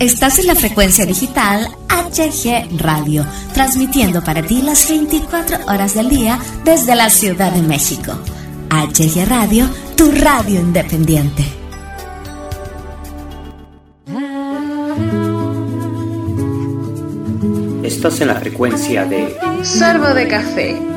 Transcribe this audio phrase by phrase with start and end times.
[0.00, 6.38] Estás en la frecuencia digital HG Radio, transmitiendo para ti las 24 horas del día
[6.64, 8.12] desde la Ciudad de México.
[8.70, 9.68] HG Radio,
[9.98, 11.44] tu radio independiente.
[17.82, 20.89] Estás en la frecuencia de Sorbo de Café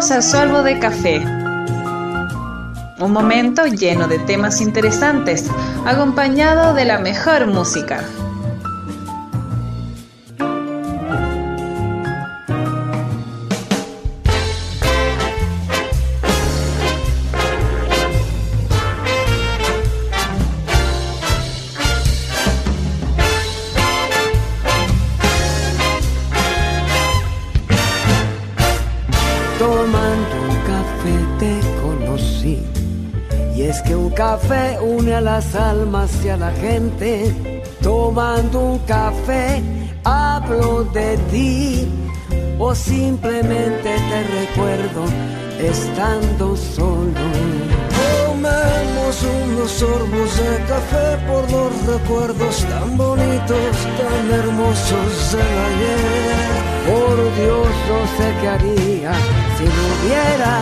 [0.00, 1.24] Bienvenidos de Café.
[3.00, 5.50] Un momento lleno de temas interesantes,
[5.84, 8.04] acompañado de la mejor música.
[35.20, 37.62] Las almas y a la gente.
[37.82, 39.62] Tomando un café,
[40.04, 41.88] hablo de ti.
[42.58, 45.04] O simplemente te recuerdo
[45.58, 47.24] estando solo.
[48.26, 56.68] Tomemos unos sorbos de café por los recuerdos tan bonitos, tan hermosos del ayer.
[56.88, 59.12] Por Dios, no sé qué haría
[59.56, 60.54] si no hubiera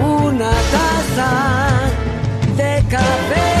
[0.00, 2.00] una taza
[2.56, 3.59] de café.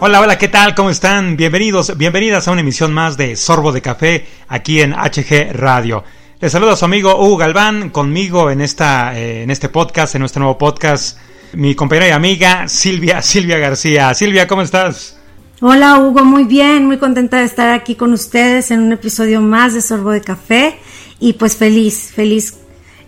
[0.00, 0.76] Hola, hola, ¿qué tal?
[0.76, 1.36] ¿Cómo están?
[1.36, 6.04] Bienvenidos, bienvenidas a una emisión más de Sorbo de Café aquí en HG Radio.
[6.40, 10.20] Les saluda a su amigo Hugo Galván, conmigo en, esta, eh, en este podcast, en
[10.20, 11.18] nuestro nuevo podcast,
[11.52, 14.14] mi compañera y amiga Silvia, Silvia García.
[14.14, 15.18] Silvia, ¿cómo estás?
[15.60, 19.74] Hola Hugo, muy bien, muy contenta de estar aquí con ustedes en un episodio más
[19.74, 20.78] de Sorbo de Café
[21.18, 22.56] y pues feliz, feliz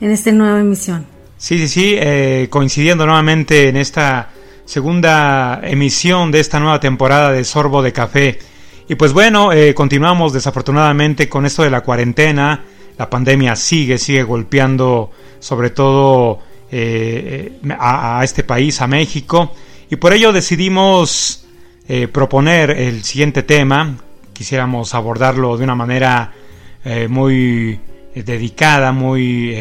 [0.00, 1.06] en esta nueva emisión.
[1.38, 4.30] Sí, sí, sí, eh, coincidiendo nuevamente en esta
[4.70, 8.38] segunda emisión de esta nueva temporada de Sorbo de Café.
[8.88, 12.62] Y pues bueno, eh, continuamos desafortunadamente con esto de la cuarentena.
[12.96, 15.10] La pandemia sigue, sigue golpeando
[15.40, 16.38] sobre todo
[16.70, 19.52] eh, a, este país, a México.
[19.90, 21.48] Y por ello decidimos
[21.88, 23.96] eh, proponer el siguiente tema.
[24.32, 26.32] Quisiéramos abordarlo de una manera
[27.08, 27.78] muy
[28.14, 29.54] dedicada, muy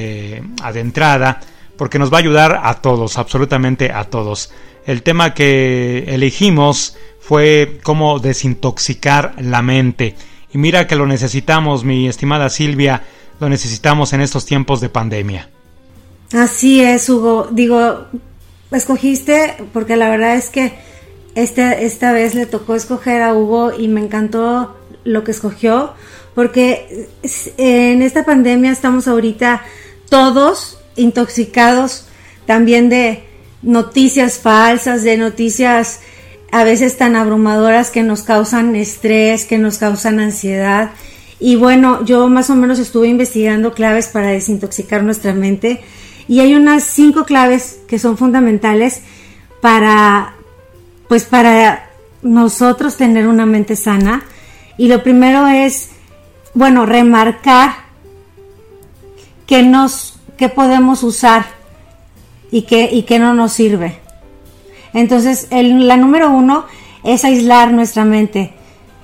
[0.62, 1.42] adentrada,
[1.76, 4.54] porque nos va a ayudar a todos, absolutamente a todos.
[4.90, 10.16] El tema que elegimos fue cómo desintoxicar la mente.
[10.52, 13.04] Y mira que lo necesitamos, mi estimada Silvia,
[13.40, 15.48] lo necesitamos en estos tiempos de pandemia.
[16.34, 17.50] Así es, Hugo.
[17.52, 18.08] Digo,
[18.72, 20.74] escogiste porque la verdad es que
[21.36, 25.94] este, esta vez le tocó escoger a Hugo y me encantó lo que escogió
[26.34, 27.10] porque
[27.58, 29.62] en esta pandemia estamos ahorita
[30.10, 32.08] todos intoxicados
[32.48, 33.29] también de
[33.62, 36.00] noticias falsas, de noticias
[36.52, 40.92] a veces tan abrumadoras que nos causan estrés, que nos causan ansiedad.
[41.40, 45.82] Y bueno, yo más o menos estuve investigando claves para desintoxicar nuestra mente
[46.28, 49.02] y hay unas cinco claves que son fundamentales
[49.62, 50.36] para,
[51.08, 51.90] pues para
[52.22, 54.24] nosotros tener una mente sana.
[54.78, 55.90] Y lo primero es,
[56.54, 57.74] bueno, remarcar
[59.48, 61.59] que nos, que podemos usar
[62.52, 64.00] y que, y que no nos sirve.
[64.94, 66.66] Entonces, el, la número uno
[67.04, 68.54] es aislar nuestra mente.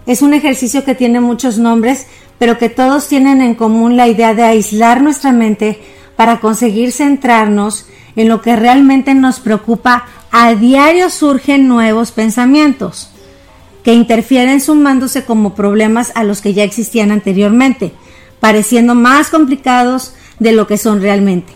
[0.05, 2.07] Es un ejercicio que tiene muchos nombres,
[2.37, 5.79] pero que todos tienen en común la idea de aislar nuestra mente
[6.15, 10.05] para conseguir centrarnos en lo que realmente nos preocupa.
[10.31, 13.09] A diario surgen nuevos pensamientos
[13.83, 17.93] que interfieren sumándose como problemas a los que ya existían anteriormente,
[18.39, 21.53] pareciendo más complicados de lo que son realmente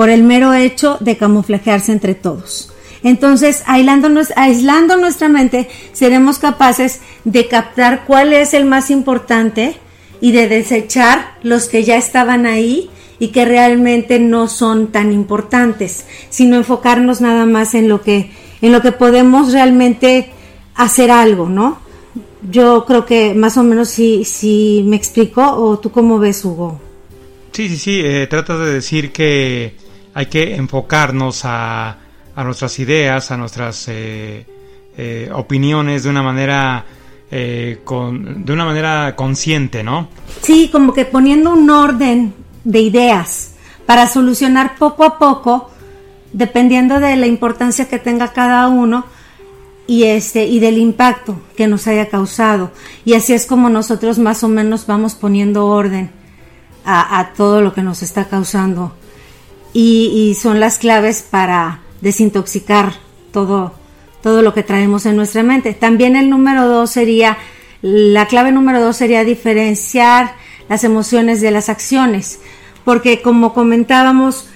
[0.00, 2.72] por el mero hecho de camuflajearse entre todos.
[3.02, 9.76] Entonces, aislando nuestra mente, seremos capaces de captar cuál es el más importante
[10.22, 12.88] y de desechar los que ya estaban ahí
[13.18, 18.30] y que realmente no son tan importantes, sino enfocarnos nada más en lo que,
[18.62, 20.30] en lo que podemos realmente
[20.76, 21.78] hacer algo, ¿no?
[22.50, 26.80] Yo creo que más o menos si, si me explico, o tú cómo ves, Hugo.
[27.52, 29.79] Sí, sí, sí, eh, trata de decir que
[30.14, 31.96] hay que enfocarnos a,
[32.34, 34.46] a nuestras ideas, a nuestras eh,
[34.96, 36.84] eh, opiniones de una manera
[37.30, 40.08] eh, de una manera consciente, ¿no?
[40.42, 42.34] Sí, como que poniendo un orden
[42.64, 43.54] de ideas
[43.86, 45.70] para solucionar poco a poco,
[46.32, 49.04] dependiendo de la importancia que tenga cada uno
[49.86, 52.72] y este y del impacto que nos haya causado.
[53.04, 56.10] Y así es como nosotros más o menos vamos poniendo orden
[56.84, 58.92] a, todo lo que nos está causando.
[59.72, 62.94] Y, y son las claves para desintoxicar
[63.32, 63.80] todo
[64.22, 65.74] todo lo que traemos en nuestra mente.
[65.74, 67.38] También el número dos sería,
[67.82, 70.34] la clave número dos sería diferenciar
[70.68, 72.40] las emociones de las acciones,
[72.84, 74.48] porque como comentábamos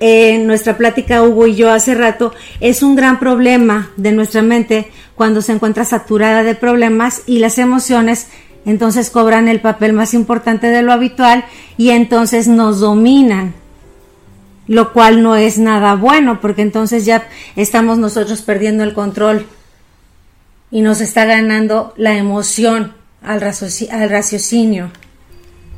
[0.00, 4.90] en nuestra plática Hugo y yo hace rato, es un gran problema de nuestra mente
[5.16, 8.28] cuando se encuentra saturada de problemas y las emociones
[8.64, 11.44] entonces cobran el papel más importante de lo habitual
[11.76, 13.54] y entonces nos dominan
[14.68, 19.46] lo cual no es nada bueno, porque entonces ya estamos nosotros perdiendo el control
[20.70, 22.92] y nos está ganando la emoción
[23.22, 24.92] al, raciocinio.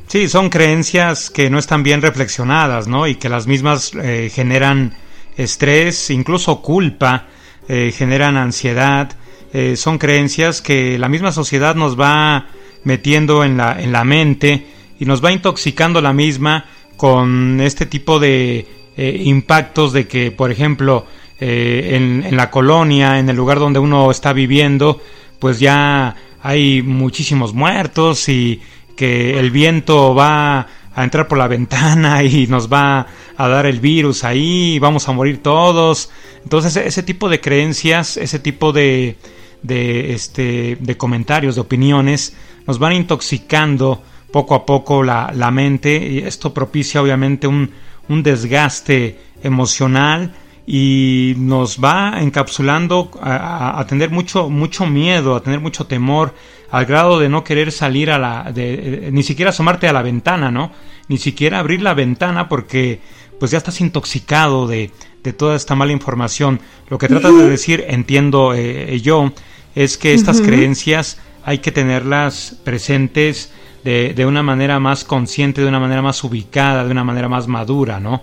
[0.07, 3.07] Sí, son creencias que no están bien reflexionadas, ¿no?
[3.07, 4.93] Y que las mismas eh, generan
[5.37, 7.27] estrés, incluso culpa,
[7.69, 9.09] eh, generan ansiedad.
[9.53, 12.47] Eh, son creencias que la misma sociedad nos va
[12.83, 14.67] metiendo en la, en la mente
[14.99, 16.65] y nos va intoxicando la misma
[16.97, 21.05] con este tipo de eh, impactos de que, por ejemplo,
[21.39, 25.01] eh, en, la colonia, en el lugar donde uno está viviendo,
[25.39, 28.61] pues ya hay muchísimos muertos y
[28.95, 33.07] que el viento va a entrar por la ventana y nos va
[33.37, 36.11] a dar el virus ahí, y vamos a morir todos.
[36.43, 39.15] Entonces ese tipo de creencias, ese tipo de,
[39.63, 42.35] de, este, de comentarios, de opiniones,
[42.67, 47.71] nos van intoxicando poco a poco la, la mente y esto propicia obviamente un,
[48.11, 50.33] un desgaste emocional
[50.67, 56.33] y nos va encapsulando a, tener mucho mucho miedo, a tener mucho temor,
[56.69, 60.51] al grado de no querer salir a la, de, ni siquiera asomarte a la ventana,
[60.51, 60.71] ¿no?
[61.07, 63.01] Ni siquiera abrir la ventana porque
[63.39, 64.91] pues ya estás intoxicado de,
[65.23, 66.59] de toda esta mala información.
[66.89, 69.33] Lo que trata de decir, entiendo eh, yo,
[69.73, 73.51] es que estas creencias hay que tenerlas presentes
[73.83, 77.47] de, de, una manera más consciente, de una manera más ubicada, de una manera más
[77.47, 78.21] madura, ¿no?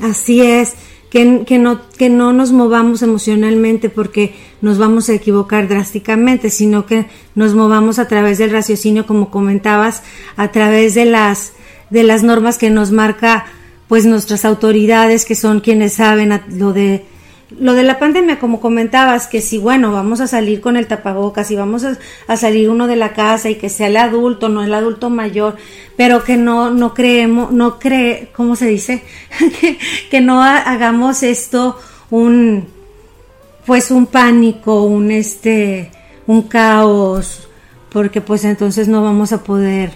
[0.00, 0.74] Así es,
[1.10, 6.86] que, que, no, que no nos movamos emocionalmente porque nos vamos a equivocar drásticamente, sino
[6.86, 10.02] que nos movamos a través del raciocinio, como comentabas,
[10.36, 11.52] a través de las,
[11.90, 13.44] de las normas que nos marca
[13.88, 17.04] pues nuestras autoridades, que son quienes saben lo de
[17.58, 21.50] lo de la pandemia, como comentabas, que si, bueno, vamos a salir con el tapabocas
[21.50, 24.74] y vamos a, salir uno de la casa y que sea el adulto, no el
[24.74, 25.56] adulto mayor,
[25.96, 29.02] pero que no, no creemos, no cree, ¿cómo se dice?
[30.10, 31.78] que, no hagamos esto
[32.10, 32.66] un,
[33.66, 35.90] pues un pánico, un este,
[36.26, 37.48] un caos,
[37.90, 39.92] porque pues entonces no vamos a poder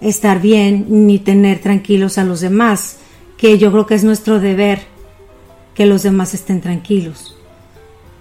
[0.00, 2.98] estar bien ni tener tranquilos a los demás,
[3.36, 4.91] que yo creo que es nuestro deber
[5.74, 7.36] que los demás estén tranquilos.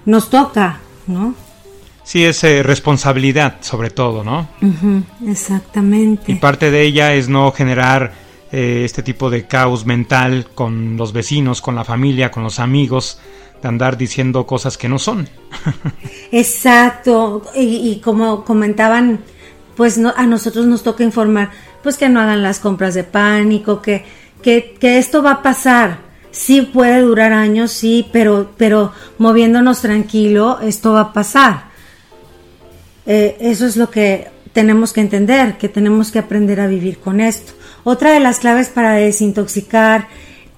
[0.06, 1.36] Nos toca, ¿no?
[2.04, 4.48] Sí, es eh, responsabilidad sobre todo, ¿no?
[5.28, 6.32] exactamente.
[6.32, 8.14] Y parte de ella es no generar
[8.52, 13.20] eh, este tipo de caos mental con los vecinos, con la familia, con los amigos,
[13.62, 15.30] de andar diciendo cosas que no son.
[16.32, 17.44] Exacto.
[17.56, 19.20] Y, como comentaban,
[19.78, 21.52] pues a nosotros nos toca informar,
[21.84, 24.04] pues que no hagan las compras de pánico, que,
[24.42, 30.60] que, que esto va a pasar sí puede durar años, sí, pero, pero moviéndonos tranquilo,
[30.62, 31.72] esto va a pasar.
[33.06, 37.22] Eh, eso es lo que tenemos que entender, que tenemos que aprender a vivir con
[37.22, 37.54] esto.
[37.84, 40.08] Otra de las claves para desintoxicar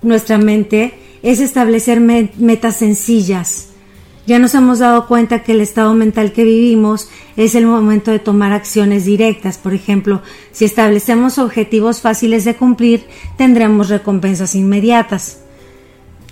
[0.01, 3.69] nuestra mente es establecer metas sencillas.
[4.25, 8.19] Ya nos hemos dado cuenta que el estado mental que vivimos es el momento de
[8.19, 9.57] tomar acciones directas.
[9.57, 13.05] Por ejemplo, si establecemos objetivos fáciles de cumplir,
[13.37, 15.42] tendremos recompensas inmediatas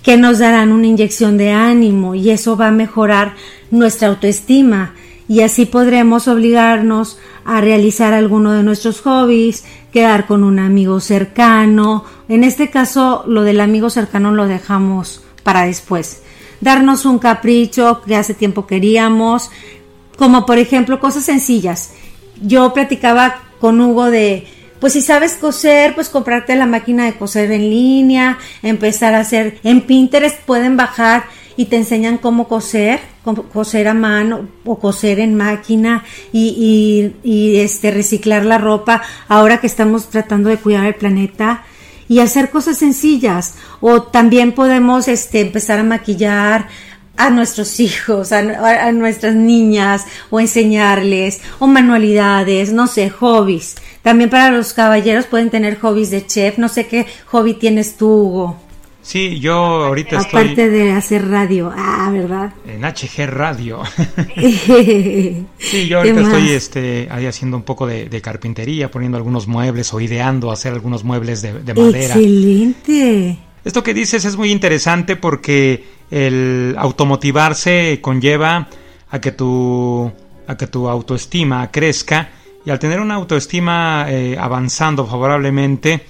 [0.02, 3.34] que nos darán una inyección de ánimo y eso va a mejorar
[3.70, 4.94] nuestra autoestima
[5.28, 12.04] y así podremos obligarnos a realizar alguno de nuestros hobbies, quedar con un amigo cercano.
[12.28, 16.22] En este caso, lo del amigo cercano lo dejamos para después.
[16.60, 19.50] Darnos un capricho que hace tiempo queríamos,
[20.16, 21.94] como por ejemplo cosas sencillas.
[22.40, 24.46] Yo platicaba con Hugo de
[24.82, 29.60] pues si sabes coser, pues comprarte la máquina de coser en línea, empezar a hacer,
[29.62, 31.22] en Pinterest pueden bajar
[31.56, 32.98] y te enseñan cómo coser,
[33.52, 39.68] coser a mano o coser en máquina y, y, este reciclar la ropa ahora que
[39.68, 41.62] estamos tratando de cuidar el planeta
[42.08, 46.66] y hacer cosas sencillas o también podemos este empezar a maquillar
[47.16, 53.76] a nuestros hijos, a, nuestras niñas, o enseñarles, o manualidades, no sé, hobbies.
[54.02, 56.58] También para los caballeros pueden tener hobbies de chef.
[56.58, 58.56] No sé qué hobby tienes tú, Hugo.
[59.02, 60.42] Sí, yo ahorita estoy...
[60.42, 62.52] Aparte de hacer radio, ah, ¿verdad?
[62.66, 63.82] En HG Radio.
[65.58, 70.00] sí, yo ahorita estoy este, ahí haciendo un poco de, carpintería, poniendo algunos muebles o
[70.00, 72.14] ideando hacer algunos muebles de, de madera.
[72.14, 73.38] Excelente.
[73.64, 78.68] Esto que dices es muy interesante porque el automotivarse conlleva
[79.10, 80.12] a que tu,
[80.46, 82.30] a que tu autoestima crezca
[82.64, 86.04] y al tener una autoestima eh, avanzando favorablemente,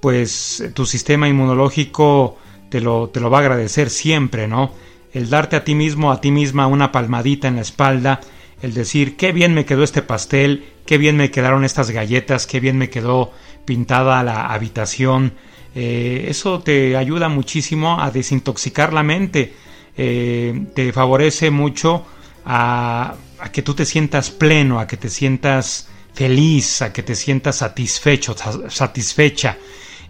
[0.00, 2.38] pues tu sistema inmunológico
[2.70, 4.72] te lo, te lo va a agradecer siempre, ¿no?
[5.12, 8.20] El darte a ti mismo, a ti misma una palmadita en la espalda,
[8.62, 12.60] el decir, qué bien me quedó este pastel, qué bien me quedaron estas galletas, qué
[12.60, 13.32] bien me quedó
[13.64, 15.32] pintada la habitación,
[15.74, 19.52] eh, eso te ayuda muchísimo a desintoxicar la mente,
[19.96, 22.04] eh, te favorece mucho
[22.44, 23.14] a,
[23.52, 28.34] que tú te sientas pleno, a que te sientas feliz, a que te sientas satisfecho,
[28.68, 29.56] satisfecha.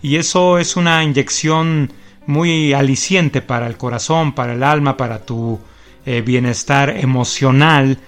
[0.00, 1.93] Y eso es una inyección
[2.26, 5.59] muy aliciente para el corazón, para el alma, para tu
[6.07, 7.99] eh, bienestar emocional,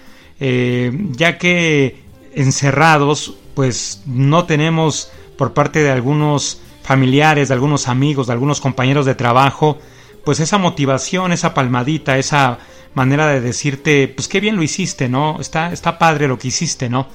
[0.40, 2.02] ya que
[2.35, 9.06] encerrados, pues no tenemos por parte de algunos familiares, de algunos amigos, de algunos compañeros
[9.06, 9.78] de trabajo,
[10.25, 12.59] pues esa motivación, esa palmadita, esa
[12.94, 15.40] manera de decirte, pues qué bien lo hiciste, ¿no?
[15.40, 17.06] Está, está padre lo que hiciste, ¿no?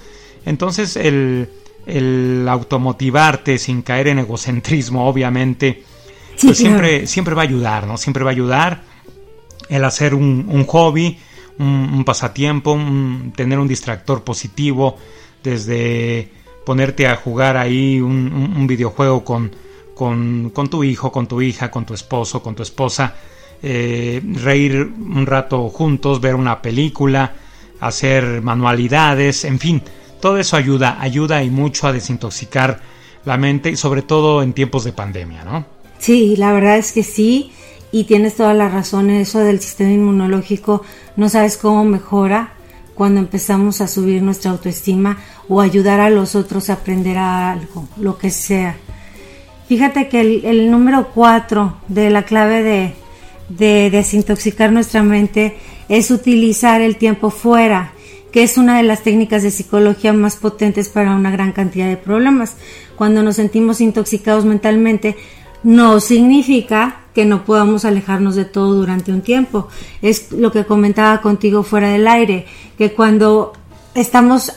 [0.46, 1.50] Entonces el,
[1.86, 5.84] el automotivarte sin caer en egocentrismo, obviamente,
[6.42, 7.98] pues siempre, siempre va a ayudar, ¿no?
[7.98, 8.84] Siempre va a ayudar
[9.70, 11.18] el hacer un, un hobby,
[11.58, 12.78] un, pasatiempo,
[13.36, 14.98] tener un distractor positivo,
[15.44, 16.30] desde
[16.66, 19.56] ponerte a jugar ahí un, videojuego con,
[19.94, 23.16] con, tu hijo, con tu hija, con tu esposo, con tu esposa,
[23.62, 27.34] eh, reír un rato juntos, ver una película,
[27.80, 29.82] hacer manualidades, en fin,
[30.26, 32.80] todo eso ayuda, ayuda y mucho a desintoxicar
[33.26, 35.68] la mente y sobre todo en tiempos de pandemia, ¿no?
[36.00, 37.52] Sí, la verdad es que sí,
[37.92, 40.82] y tienes toda la razón, eso del sistema inmunológico,
[41.16, 42.54] no sabes cómo mejora
[42.96, 48.18] cuando empezamos a subir nuestra autoestima o ayudar a los otros a aprender algo, lo
[48.18, 48.78] que sea.
[49.68, 52.96] Fíjate que el, número cuatro de la clave de,
[53.50, 55.56] de desintoxicar nuestra mente
[55.88, 57.94] es utilizar el tiempo fuera,
[58.36, 61.96] que es una de las técnicas de psicología más potentes para una gran cantidad de
[61.96, 62.58] problemas.
[62.98, 65.16] Cuando nos sentimos intoxicados mentalmente,
[65.64, 69.70] no significa que no podamos alejarnos de todo durante un tiempo.
[70.02, 72.46] Es lo que comentaba contigo fuera del aire,
[72.78, 73.54] que cuando
[73.94, 74.52] estamos,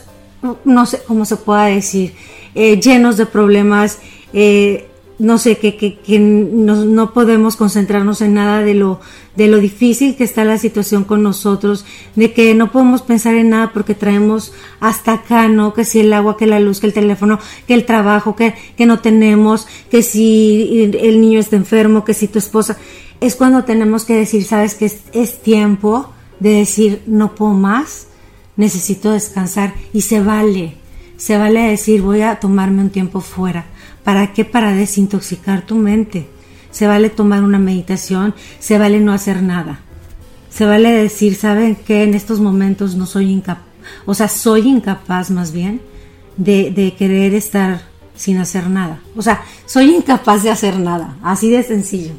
[0.65, 2.15] no sé cómo se pueda decir,
[2.55, 3.99] eh, llenos de problemas,
[4.33, 4.88] eh,
[5.19, 9.01] no sé, que, que, no, podemos concentrarnos en nada de lo,
[9.35, 11.85] de lo difícil que está la situación con nosotros,
[12.15, 15.73] de que no podemos pensar en nada porque traemos hasta acá, ¿no?
[15.73, 18.85] Que si el agua, que la luz, que el teléfono, que el trabajo, que, que
[18.85, 22.77] no tenemos, que si el niño está enfermo, que si tu esposa.
[23.19, 28.07] Es cuando tenemos que decir, sabes que es, es tiempo de decir, no puedo más,
[28.55, 30.77] necesito descansar y se vale,
[31.17, 33.65] se vale decir, voy a tomarme un tiempo fuera
[34.03, 34.45] ¿Para qué?
[34.45, 36.27] Para desintoxicar tu mente.
[36.71, 39.81] Se vale tomar una meditación, se vale no hacer nada.
[40.49, 42.03] Se vale decir, ¿saben qué?
[42.03, 43.63] En estos momentos no soy incapaz,
[44.05, 45.81] o sea, soy incapaz más bien
[46.37, 47.81] de, querer estar
[48.15, 49.01] sin hacer nada.
[49.15, 52.13] O sea, soy incapaz de hacer nada, así de sencillo.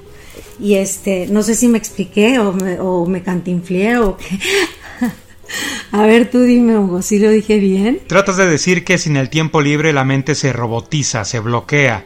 [0.58, 4.38] Y este, no sé si me expliqué o me, o cantinflé o qué.
[5.92, 8.00] A ver, tú dime, Hugo, si lo dije bien.
[8.06, 12.04] Tratas de decir que sin el tiempo libre la mente se robotiza, se bloquea.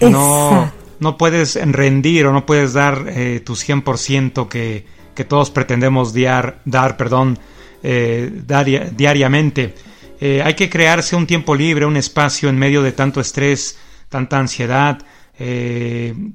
[0.00, 4.84] No, no puedes rendir o no puedes dar eh, tu 100% que,
[5.14, 7.38] que todos pretendemos dar, perdón,
[7.82, 8.30] eh,
[8.96, 9.74] diariamente.
[10.20, 14.38] Eh, hay que crearse un tiempo libre, un espacio en medio de tanto estrés, tanta
[14.38, 14.98] ansiedad,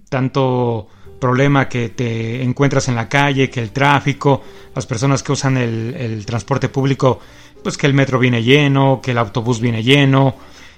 [0.10, 4.44] tanto problema que te encuentras en la calle, que el tráfico,
[4.76, 7.20] las personas que usan el, transporte público,
[7.64, 10.36] pues que el metro viene lleno, que el autobús viene lleno,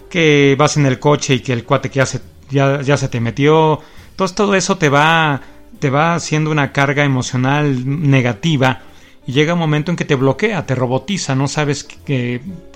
[0.10, 3.20] que vas en el coche y que el cuate que ya se, ya, se te
[3.20, 3.80] metió,
[4.16, 5.42] todo, eso te va,
[5.80, 8.82] te va haciendo una carga emocional negativa
[9.28, 11.88] y llega un momento en que te bloquea, te robotiza, no sabes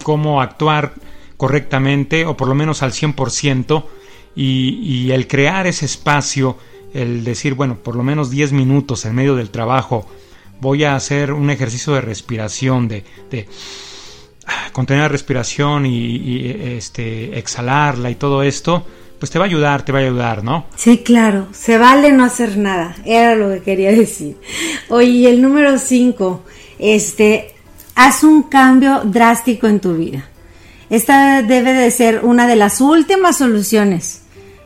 [0.03, 0.93] cómo actuar
[1.37, 3.83] correctamente o por lo menos al 100%
[4.35, 6.57] y, y el crear ese espacio
[6.93, 10.05] el decir, bueno, por lo menos 10 minutos en medio del trabajo
[10.61, 13.47] voy a hacer un ejercicio de respiración, de, de
[14.71, 16.47] contener la respiración y,
[16.77, 18.85] este, exhalarla y todo esto,
[19.19, 20.65] pues te va a ayudar, te va a ayudar, ¿no?
[20.75, 24.37] Sí, claro, se vale no hacer nada, era lo que quería decir.
[24.89, 26.43] Oye, el número 5,
[26.79, 27.53] este,
[27.95, 30.29] haz un cambio drástico en tu vida.
[30.89, 34.22] Esta debe de ser una de las últimas soluciones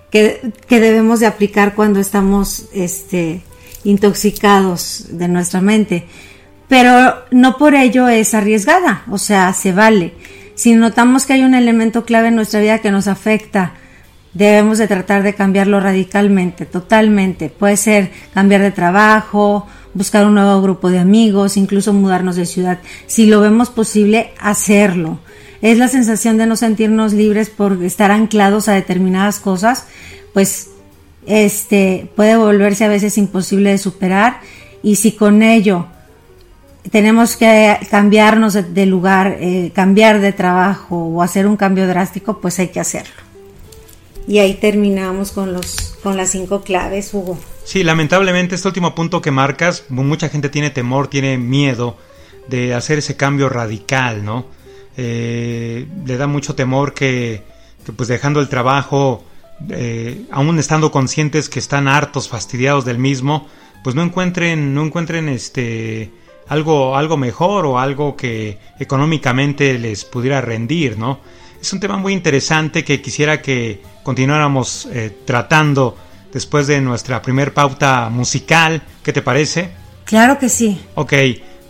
[0.09, 3.41] que, que debemos de aplicar cuando estamos este,
[3.83, 6.07] intoxicados de nuestra mente.
[6.67, 10.13] Pero no por ello es arriesgada, o sea, se vale.
[10.55, 13.73] Si notamos que hay un elemento clave en nuestra vida que nos afecta,
[14.33, 17.49] debemos de tratar de cambiarlo radicalmente, totalmente.
[17.49, 22.79] Puede ser cambiar de trabajo, buscar un nuevo grupo de amigos, incluso mudarnos de ciudad.
[23.07, 25.19] Si lo vemos posible, hacerlo.
[25.61, 29.85] Es la sensación de no sentirnos libres por estar anclados a determinadas cosas,
[30.33, 30.69] pues
[31.25, 34.39] este puede volverse a veces imposible de superar
[34.81, 35.87] y si con ello
[36.91, 42.59] tenemos que cambiarnos de, lugar, eh, cambiar de trabajo o hacer un cambio drástico, pues
[42.59, 43.15] hay que hacerlo.
[44.27, 47.37] Y ahí terminamos con los con las cinco claves, Hugo.
[47.63, 51.97] Sí, lamentablemente este último punto que marcas, mucha gente tiene temor, tiene miedo
[52.47, 54.45] de hacer ese cambio radical, ¿no?
[54.98, 57.44] Eh, le da mucho temor que,
[57.86, 59.24] que pues dejando el trabajo,
[59.70, 63.48] eh, aún estando conscientes que están hartos, fastidiados del mismo,
[63.84, 66.12] pues no encuentren, no encuentren este
[66.48, 71.20] algo, algo mejor o algo que económicamente les pudiera rendir, ¿no?
[71.62, 75.98] Es un tema muy interesante que quisiera que continuáramos eh, tratando
[76.32, 78.82] después de nuestra primer pauta musical.
[79.04, 79.72] ¿Qué te parece?
[80.06, 80.80] Claro que sí.
[80.96, 81.13] Ok,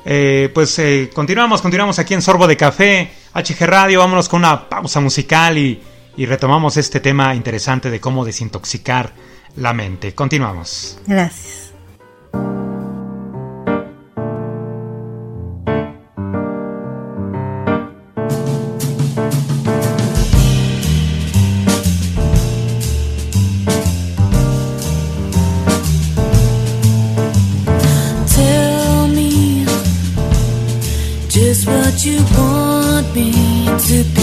[0.10, 4.70] eh, pues eh, continuamos, continuamos aquí en Sorbo de Café, HG Radio, vámonos con una
[4.70, 5.82] pausa musical y,
[6.16, 9.12] y retomamos este tema interesante de cómo desintoxicar
[9.58, 10.16] la mente.
[10.16, 10.98] Continuamos.
[11.06, 11.74] Gracias.
[33.18, 34.17] Música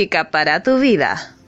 [0.00, 1.39] Música para tu vida.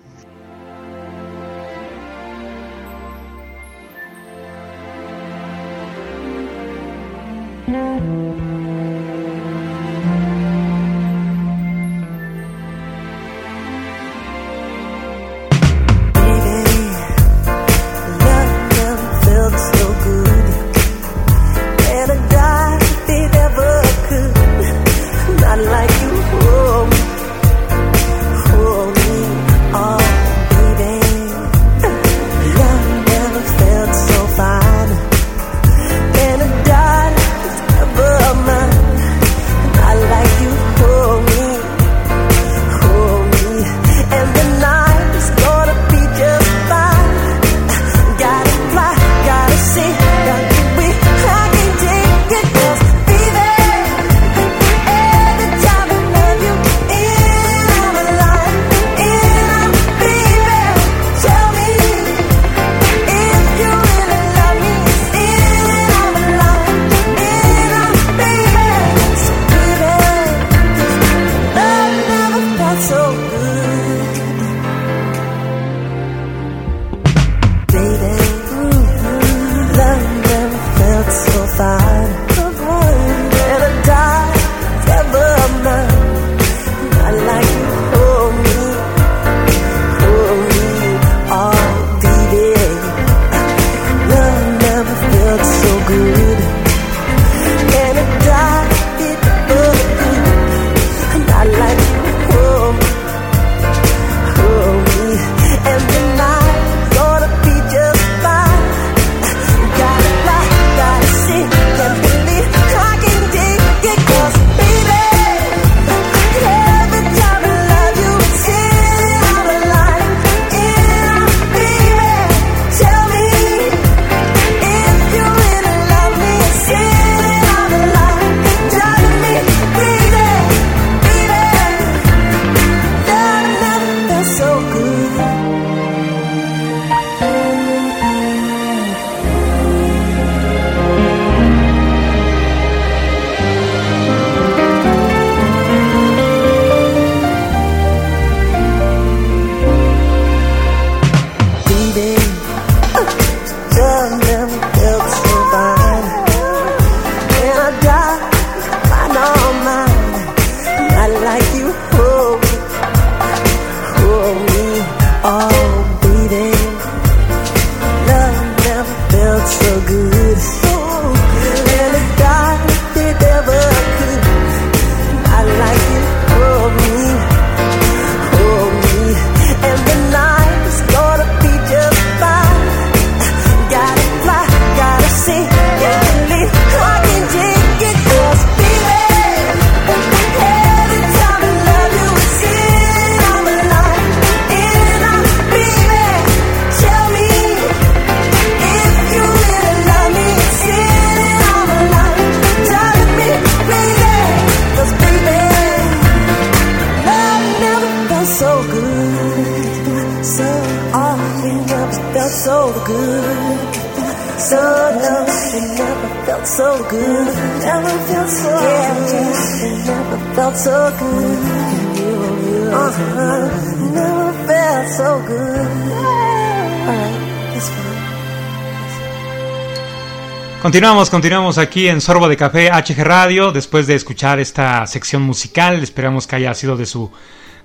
[230.72, 235.82] Continuamos, continuamos aquí en Sorbo de Café HG Radio, después de escuchar esta sección musical,
[235.82, 237.11] esperamos que haya sido de su,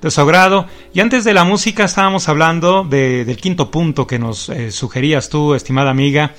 [0.01, 0.67] de su agrado.
[0.93, 5.53] Y antes de la música estábamos hablando del quinto punto que nos eh, sugerías tú,
[5.53, 6.33] estimada amiga,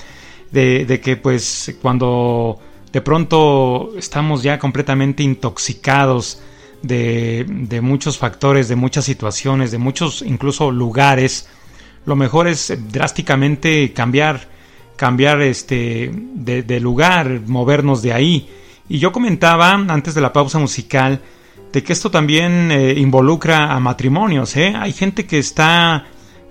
[0.51, 2.59] de, que pues cuando
[2.93, 6.43] de pronto estamos ya completamente intoxicados
[6.83, 11.49] de, de muchos factores, de muchas situaciones, de muchos incluso lugares,
[12.05, 14.58] lo mejor es drásticamente cambiar
[14.99, 18.51] cambiar este de, lugar, movernos de ahí.
[18.89, 21.23] Y yo comentaba antes de la pausa musical
[21.73, 24.57] de que esto también eh, involucra a matrimonios.
[24.57, 24.75] ¿eh?
[24.77, 26.07] Hay gente que está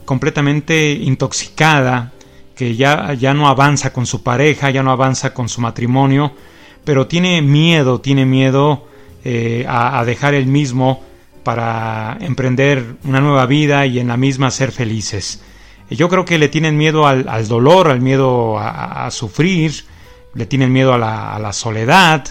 [0.05, 2.13] completamente intoxicada,
[2.55, 6.31] que ya, ya no avanza con su pareja, ya no avanza con su matrimonio,
[6.85, 8.87] pero tiene miedo, tiene miedo
[9.25, 11.03] eh, a, dejar el mismo
[11.43, 15.43] para emprender una nueva vida y en la misma ser felices.
[15.89, 19.85] Yo creo que le tienen miedo al, dolor, al miedo a, sufrir,
[20.33, 22.25] le tienen miedo a la, soledad,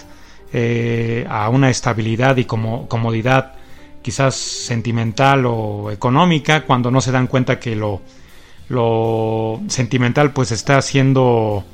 [0.53, 3.53] eh, a una estabilidad y como, comodidad
[4.01, 8.01] quizás sentimental o económica, cuando no se dan cuenta que lo,
[8.69, 11.65] lo sentimental pues está siendo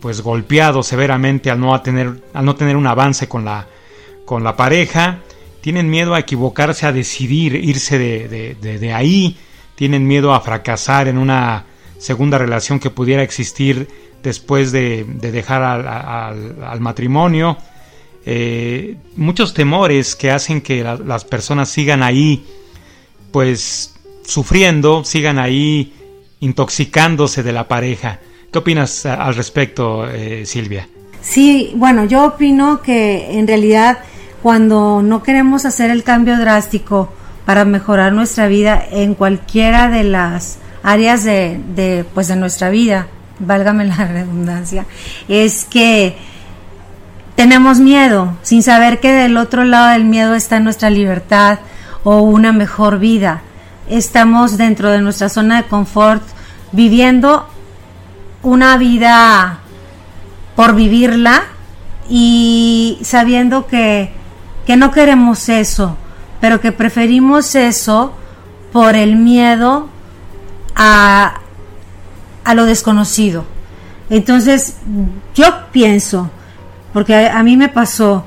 [0.00, 3.66] pues golpeado severamente al no tener, al no tener un avance con la,
[4.24, 5.20] con la pareja,
[5.60, 9.36] tienen miedo a equivocarse, a decidir irse de, de, ahí,
[9.76, 11.64] tienen miedo a fracasar en una
[11.98, 13.88] segunda relación que pudiera existir
[14.22, 17.56] después de, dejar al, matrimonio.
[18.24, 22.44] Eh, muchos temores que hacen que las personas sigan ahí,
[23.30, 25.92] pues sufriendo, sigan ahí
[26.40, 28.18] intoxicándose de la pareja.
[28.50, 30.88] ¿Qué opinas al respecto, eh, Silvia?
[31.22, 33.98] Sí, bueno, yo opino que en realidad
[34.42, 37.12] cuando no queremos hacer el cambio drástico
[37.46, 43.06] para mejorar nuestra vida en cualquiera de las áreas de, pues de nuestra vida,
[43.38, 44.84] válgame la redundancia,
[45.28, 46.18] es que
[47.36, 51.60] tenemos miedo, sin saber que del otro lado del miedo está nuestra libertad
[52.02, 53.42] o una mejor vida.
[53.88, 56.22] Estamos dentro de nuestra zona de confort
[56.72, 57.48] viviendo
[58.42, 59.58] una vida
[60.56, 61.44] por vivirla
[62.08, 64.12] y sabiendo que,
[64.66, 65.96] que no queremos eso,
[66.40, 68.12] pero que preferimos eso
[68.72, 69.88] por el miedo
[70.74, 71.40] a,
[72.44, 73.44] a lo desconocido.
[74.08, 74.76] Entonces,
[75.34, 76.30] yo pienso,
[76.92, 78.24] porque a, mí me pasó,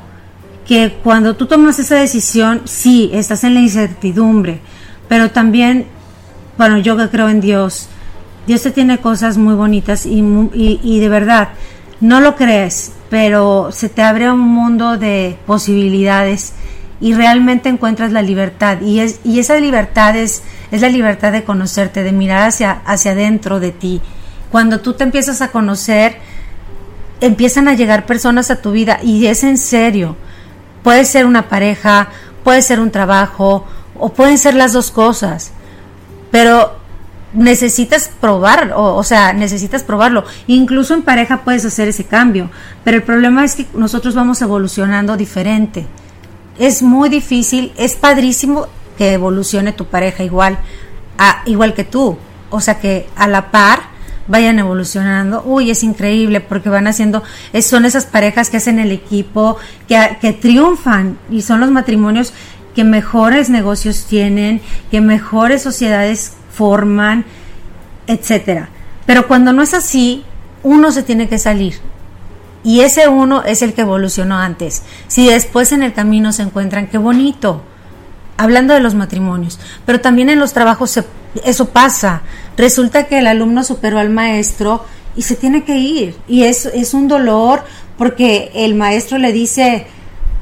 [0.67, 4.59] que cuando tú tomas esa decisión, sí, estás en la incertidumbre,
[5.07, 5.85] pero también,
[6.57, 7.87] bueno, yo que creo en Dios,
[8.45, 10.21] Dios te tiene cosas muy bonitas y,
[10.53, 11.49] y, de verdad,
[12.01, 16.53] no lo crees, pero se te abre un mundo de posibilidades
[17.01, 18.81] y realmente encuentras la libertad.
[18.81, 23.59] Y, es, y esa libertad es, la libertad de conocerte, de mirar hacia, hacia adentro
[23.59, 24.01] de ti.
[24.51, 26.17] Cuando tú te empiezas a conocer,
[27.21, 30.15] empiezan a llegar personas a tu vida y es en serio.
[30.83, 32.09] Puede ser una pareja,
[32.43, 33.65] puede ser un trabajo
[33.97, 35.51] o pueden ser las dos cosas.
[36.31, 36.79] Pero
[37.33, 40.25] necesitas probar, o, sea, necesitas probarlo.
[40.47, 42.49] Incluso en pareja puedes hacer ese cambio,
[42.83, 45.85] pero el problema es que nosotros vamos evolucionando diferente.
[46.59, 48.67] Es muy difícil, es padrísimo
[48.97, 50.59] que evolucione tu pareja igual,
[51.17, 52.17] a, igual que tú,
[52.49, 53.79] o sea que a la par
[54.27, 55.41] vayan evolucionando.
[55.43, 57.23] Uy, es increíble porque van haciendo,
[57.61, 62.33] son esas parejas que hacen el equipo, que, que triunfan y son los matrimonios
[62.75, 67.25] que mejores negocios tienen, que mejores sociedades forman,
[68.07, 68.69] etcétera.
[69.05, 70.23] Pero cuando no es así,
[70.61, 71.75] uno se tiene que salir.
[72.63, 74.83] Y ese uno es el que evolucionó antes.
[75.07, 77.63] Si después en el camino se encuentran, qué bonito.
[78.37, 80.99] Hablando de los matrimonios, pero también en los trabajos
[81.43, 82.21] eso pasa.
[82.57, 86.15] Resulta que el alumno superó al maestro y se tiene que ir.
[86.27, 87.63] Y es, es un dolor
[87.97, 89.87] porque el maestro le dice,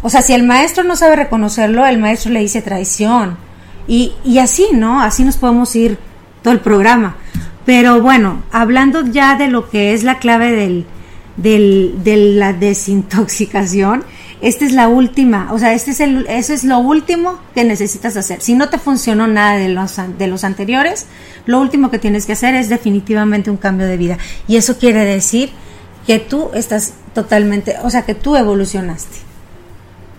[0.03, 3.37] o sea, si el maestro no sabe reconocerlo, el maestro le dice traición.
[3.87, 5.01] Y, y así, ¿no?
[5.01, 5.97] Así nos podemos ir
[6.43, 7.15] todo el programa.
[7.65, 10.85] Pero bueno, hablando ya de lo que es la clave del,
[11.37, 14.03] del, de la desintoxicación,
[14.41, 18.15] esta es la última, o sea, este es el, eso es lo último que necesitas
[18.17, 18.41] hacer.
[18.41, 21.07] Si no te funcionó nada de los, de los anteriores,
[21.45, 24.17] lo último que tienes que hacer es definitivamente un cambio de vida.
[24.47, 25.49] Y eso quiere decir
[26.05, 29.17] que tú estás totalmente, o sea, que tú evolucionaste.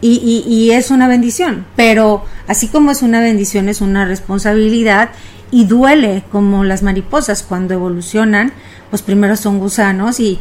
[0.00, 5.11] Y, y, y, es una bendición, pero así como es una bendición, es una responsabilidad
[5.50, 8.52] y duele como las mariposas cuando evolucionan,
[8.90, 10.38] pues primero son gusanos y,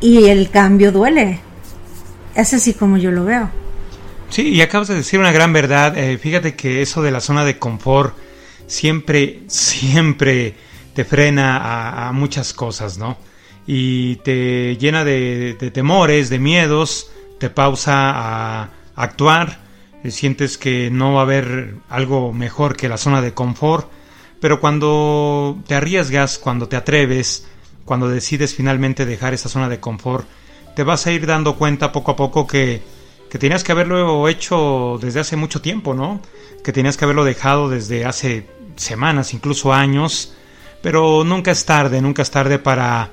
[0.00, 1.40] y el cambio duele.
[2.34, 3.50] Es así como yo lo veo.
[4.30, 5.96] Sí, y acabas de decir una gran verdad.
[5.96, 8.16] Eh, fíjate que eso de la zona de confort
[8.66, 10.54] siempre, siempre
[10.94, 13.16] te frena a, muchas cosas, ¿no?
[13.66, 19.60] Y te llena de, de temores, de miedos, te pausa a actuar,
[20.08, 23.88] sientes que no va a haber algo mejor que la zona de confort
[24.44, 27.46] pero cuando te arriesgas, cuando te atreves,
[27.84, 30.26] cuando decides finalmente dejar esa zona de confort,
[30.74, 32.82] te vas a ir dando cuenta poco a poco que,
[33.30, 36.20] que tenías que haberlo hecho desde hace mucho tiempo, ¿no?
[36.62, 40.34] Que tenías que haberlo dejado desde hace semanas, incluso años,
[40.82, 43.10] pero nunca es tarde, nunca es tarde para,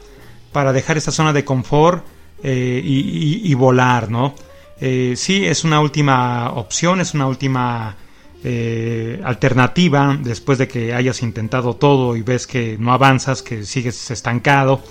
[0.51, 2.05] para dejar esa zona de confort
[2.43, 4.33] eh, y, volar, ¿no?
[4.79, 7.95] Eh, sí, es una última opción, es una última
[8.43, 14.09] eh, alternativa después de que hayas intentado todo y ves que no avanzas, que sigues
[14.11, 14.81] estancado.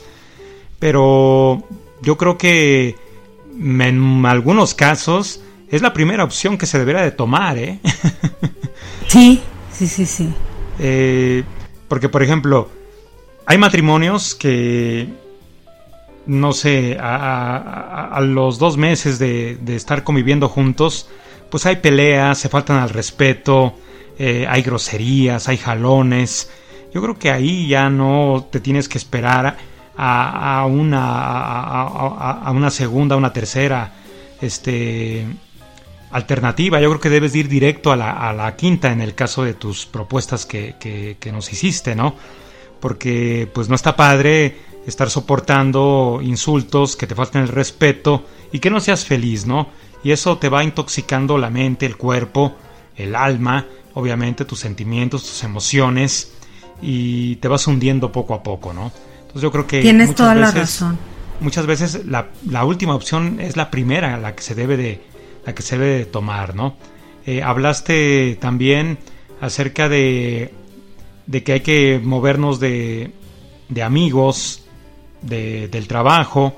[0.78, 1.64] Pero
[2.02, 2.96] yo creo que
[3.58, 7.78] en algunos casos es la primera opción que se debería de tomar, ¿eh?
[9.08, 9.40] Sí,
[9.72, 10.32] sí, sí, sí.
[10.78, 11.42] Eh,
[11.88, 12.70] porque, por ejemplo,
[13.44, 15.08] hay matrimonios que,
[16.26, 21.08] no sé, a, los dos meses de, de estar conviviendo juntos,
[21.50, 23.74] pues hay peleas, se faltan al respeto,
[24.18, 26.50] eh, hay groserías, hay jalones.
[26.94, 29.56] Yo creo que ahí ya no te tienes que esperar
[29.96, 33.92] a, una, a, una segunda, a una tercera
[34.40, 35.26] este,
[36.10, 36.80] alternativa.
[36.80, 40.46] Yo creo que debes ir directo a la, quinta en el caso de tus propuestas
[40.46, 42.14] que, que, nos hiciste, ¿no?
[42.80, 48.70] Porque pues no está padre estar soportando insultos, que te falten el respeto y que
[48.70, 49.68] no seas feliz, ¿no?
[50.02, 52.54] Y eso te va intoxicando la mente, el cuerpo,
[52.96, 56.32] el alma, obviamente tus sentimientos, tus emociones
[56.82, 58.92] y te vas hundiendo poco a poco, ¿no?
[59.20, 60.98] Entonces yo creo que tienes toda la razón.
[61.40, 65.00] Muchas veces la, la, última opción es la primera, la que se debe de,
[65.46, 66.76] la que se debe tomar, ¿no?
[67.26, 68.98] Eh, hablaste también
[69.40, 70.52] acerca de,
[71.26, 73.12] de que hay que movernos de,
[73.68, 74.64] de amigos,
[75.22, 76.56] de, del trabajo.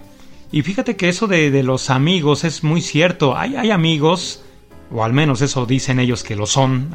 [0.53, 3.37] Y fíjate que eso de, de, los amigos es muy cierto.
[3.37, 4.45] Hay, hay amigos,
[4.91, 6.91] o al menos eso dicen ellos que lo son,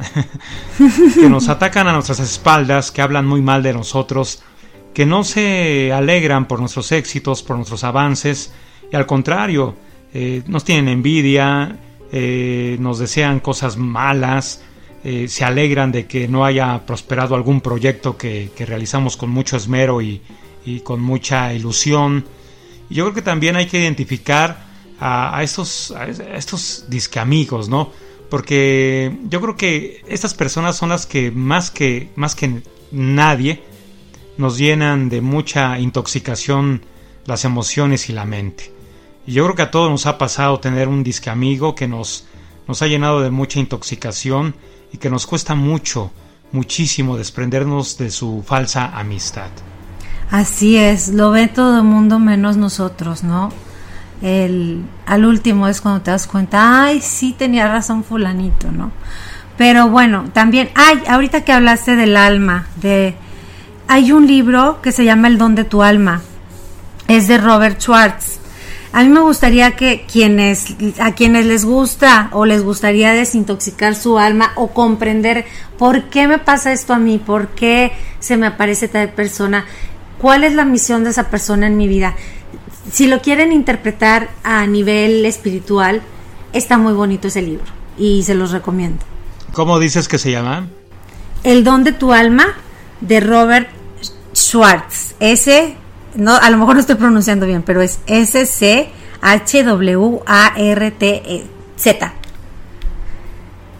[1.14, 4.42] que nos atacan a nuestras espaldas, que hablan muy mal de nosotros,
[4.94, 8.52] que no se alegran por nuestros éxitos, por nuestros avances,
[8.90, 9.74] y al contrario,
[10.14, 11.78] eh, nos tienen envidia,
[12.10, 14.62] eh, nos desean cosas malas,
[15.04, 20.00] eh, se alegran de que no haya prosperado algún proyecto que, realizamos con mucho esmero
[20.00, 20.22] y,
[20.84, 22.26] con mucha ilusión.
[22.90, 24.66] Y yo creo que también hay que identificar
[25.00, 26.84] a, estos, a estos
[27.68, 27.92] ¿no?
[28.30, 33.62] Porque yo creo que estas personas son las que más que, más que nadie
[34.36, 36.82] nos llenan de mucha intoxicación
[37.24, 38.72] las emociones y la mente.
[39.26, 42.26] Y yo creo que a todos nos ha pasado tener un disque amigo que nos,
[42.66, 44.54] nos ha llenado de mucha intoxicación
[44.92, 46.10] y que nos cuesta mucho,
[46.52, 49.50] muchísimo desprendernos de su falsa amistad.
[50.30, 53.50] Así es, lo ve todo el mundo menos nosotros, ¿no?
[54.20, 58.90] El, al último es cuando te das cuenta, ay, sí tenía razón fulanito, ¿no?
[59.56, 63.16] Pero bueno, también, ay, ahorita que hablaste del alma, de,
[63.86, 66.20] hay un libro que se llama El don de tu alma,
[67.06, 68.38] es de Robert Schwartz
[68.92, 74.18] a mí me gustaría que quienes, a quienes les gusta o les gustaría desintoxicar su
[74.18, 75.44] alma o comprender
[75.76, 79.66] por qué me pasa esto a mí, por qué se me aparece tal persona,
[80.18, 82.14] cuál es la misión de esa persona en mi vida.
[82.92, 86.02] Si lo quieren interpretar a nivel espiritual,
[86.52, 87.66] está muy bonito ese libro
[87.98, 89.04] y se los recomiendo.
[89.52, 90.68] ¿Cómo dices que se llama?
[91.42, 92.54] El don de tu alma
[93.00, 93.68] de Robert
[94.34, 95.14] Schwartz.
[95.20, 95.76] Ese
[96.14, 98.92] no, a lo mejor no estoy pronunciando bien, pero es S-C-H-W-A-R-T-Z.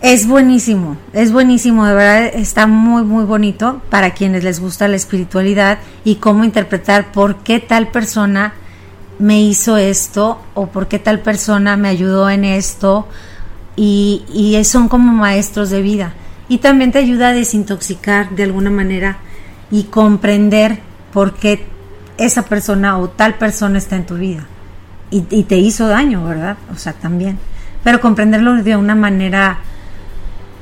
[0.00, 4.94] Es buenísimo, es buenísimo, de verdad está muy, muy bonito para quienes les gusta la
[4.94, 8.54] espiritualidad y cómo interpretar por qué tal persona
[9.18, 13.08] me hizo esto o por qué tal persona me ayudó en esto
[13.74, 16.14] y, y son como maestros de vida.
[16.48, 19.18] Y también te ayuda a desintoxicar de alguna manera
[19.70, 20.78] y comprender
[21.12, 21.66] por qué
[22.18, 24.46] esa persona o tal persona está en tu vida
[25.10, 26.56] y, te hizo daño, ¿verdad?
[26.72, 27.38] O sea, también.
[27.82, 29.58] Pero comprenderlo de una manera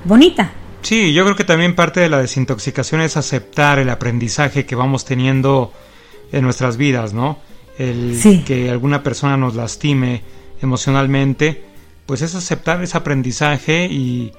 [0.06, 0.52] bonita.
[0.82, 5.04] Sí, yo creo que también parte de la desintoxicación es aceptar el aprendizaje que vamos
[5.04, 5.72] teniendo
[6.32, 7.38] en nuestras vidas, ¿no?
[7.78, 10.22] El que alguna persona nos lastime
[10.62, 11.64] emocionalmente,
[12.06, 14.32] pues es aceptar ese aprendizaje y,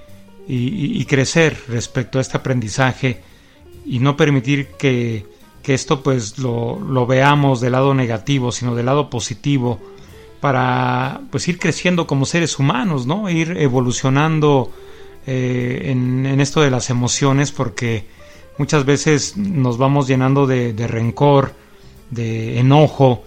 [0.47, 3.21] y crecer respecto a este aprendizaje
[3.85, 5.25] y no permitir que
[5.67, 9.81] que esto pues lo, lo, veamos del lado negativo, sino del lado positivo,
[10.39, 13.29] para pues ir creciendo como seres humanos, ¿no?
[13.29, 14.71] Ir evolucionando
[15.29, 18.05] eh, en, esto de las emociones, porque
[18.57, 21.51] muchas veces nos vamos llenando de, rencor,
[22.09, 23.25] de enojo,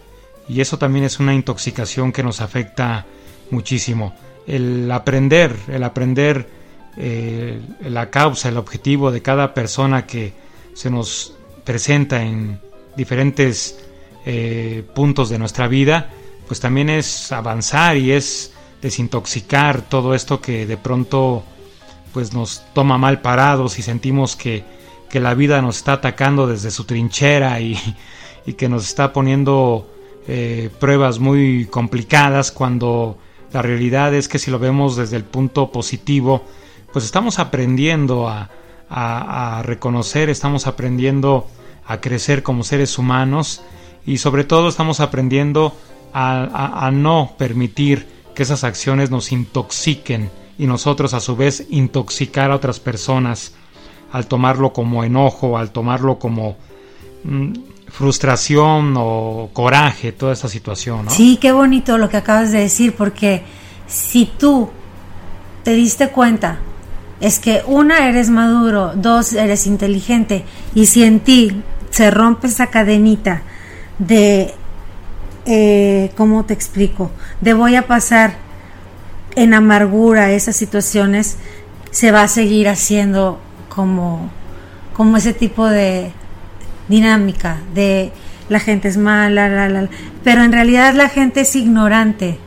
[0.48, 3.04] y eso también es una intoxicación que nos afecta
[3.50, 4.14] muchísimo.
[4.46, 6.48] El aprender, el aprender
[6.96, 10.32] eh, la causa, el objetivo de cada persona que
[10.72, 11.34] se nos
[11.64, 12.58] presenta en
[12.96, 13.78] diferentes
[14.24, 16.08] eh, puntos de nuestra vida,
[16.48, 21.44] pues también es avanzar y es desintoxicar todo esto que de pronto
[22.12, 24.64] pues nos toma mal parados y sentimos que,
[25.08, 27.78] que la vida nos está atacando desde su trinchera y,
[28.46, 29.90] y que nos está poniendo
[30.28, 33.18] eh, pruebas muy complicadas cuando
[33.52, 36.44] la realidad es que si lo vemos desde el punto positivo
[36.92, 38.50] pues estamos aprendiendo a,
[38.88, 41.46] a, a reconocer, estamos aprendiendo
[41.86, 43.62] a crecer como seres humanos
[44.06, 45.74] y sobre todo estamos aprendiendo
[46.12, 50.30] a, no permitir que esas acciones nos intoxiquen
[50.60, 53.54] y nosotros a su vez intoxicar a otras personas
[54.12, 56.58] al tomarlo como enojo, al tomarlo como
[57.24, 57.52] mm,
[57.88, 61.08] frustración o coraje, toda esta situación.
[61.08, 63.42] Sí, qué bonito lo que acabas de decir, porque
[63.86, 64.68] si tú
[65.64, 66.58] te diste cuenta
[67.22, 70.44] es que una eres maduro, dos eres inteligente
[70.74, 73.44] y si en ti se rompe esa cadenita
[73.98, 74.52] de,
[75.46, 77.10] eh, ¿cómo te explico?
[77.40, 78.49] De voy a pasar
[79.36, 81.36] en amargura esas situaciones,
[81.90, 84.30] se va a seguir haciendo como,
[84.92, 86.12] como ese tipo de
[86.88, 88.12] dinámica de
[88.48, 89.88] la gente es mala, la,
[90.24, 92.38] pero en realidad la gente es ignorante,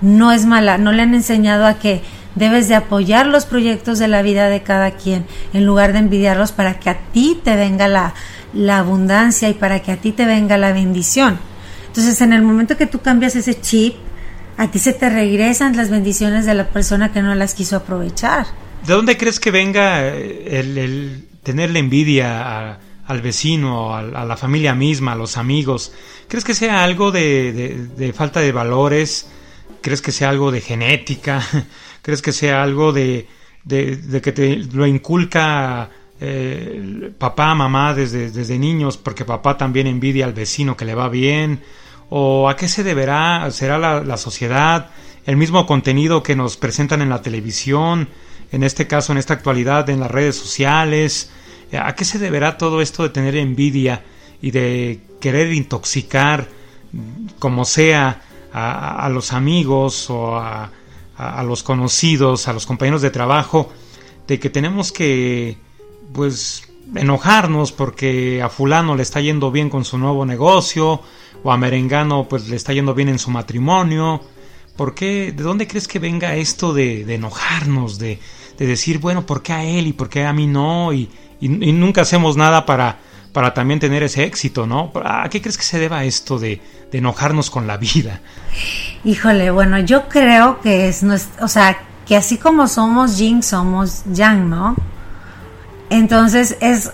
[0.00, 2.02] no es mala, no le han enseñado a que
[2.34, 6.52] debes de apoyar los proyectos de la vida de cada quien en lugar de envidiarlos
[6.52, 8.14] para que a ti te venga la,
[8.54, 11.38] la abundancia y para que a ti te venga la bendición.
[11.88, 13.96] Entonces en el momento que tú cambias ese chip,
[14.60, 18.46] a ti se te regresan las bendiciones de la persona que no las quiso aprovechar.
[18.86, 24.74] ¿De dónde crees que venga el, el tener la envidia al vecino, a, la familia
[24.74, 25.94] misma, a los amigos?
[26.28, 29.30] ¿Crees que sea algo de, falta de valores?
[29.80, 31.42] ¿Crees que sea algo de genética?
[32.02, 33.28] ¿Crees que sea algo de,
[33.64, 35.88] de, que te lo inculca
[36.20, 41.08] eh, papá, mamá desde, desde niños, porque papá también envidia al vecino que le va
[41.08, 41.62] bien?
[42.10, 43.48] ¿O a qué se deberá?
[43.50, 44.90] ¿Será la, la sociedad?
[45.24, 48.08] ¿El mismo contenido que nos presentan en la televisión?
[48.52, 51.30] En este caso, en esta actualidad, en las redes sociales.
[51.72, 54.02] ¿A qué se deberá todo esto de tener envidia
[54.42, 56.48] y de querer intoxicar,
[57.38, 60.70] como sea, a, a los amigos o a,
[61.16, 63.70] a, los conocidos, a los compañeros de trabajo,
[64.26, 65.58] de que tenemos que,
[66.12, 71.02] pues, enojarnos porque a fulano le está yendo bien con su nuevo negocio
[71.42, 74.20] o a Merengano pues le está yendo bien en su matrimonio.
[74.76, 75.32] ¿Por qué?
[75.32, 78.18] ¿De dónde crees que venga esto de, enojarnos, de,
[78.58, 80.92] decir, bueno, ¿por qué a él y por qué a mí no?
[80.92, 81.10] Y,
[81.40, 82.98] nunca hacemos nada para,
[83.32, 84.92] para también tener ese éxito, ¿no?
[85.04, 86.60] ¿A qué crees que se deba esto de,
[86.90, 88.20] de enojarnos con la vida?
[89.04, 91.02] Híjole, bueno, yo creo que es,
[91.40, 94.76] o sea, que así como somos yin, somos yang, ¿no?
[95.90, 96.92] Entonces, es,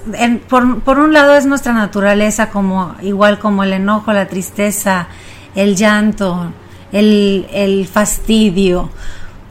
[0.48, 5.08] por, por, un lado es nuestra naturaleza, como, igual como el enojo, la tristeza,
[5.54, 6.52] el llanto,
[6.92, 8.90] el, el fastidio.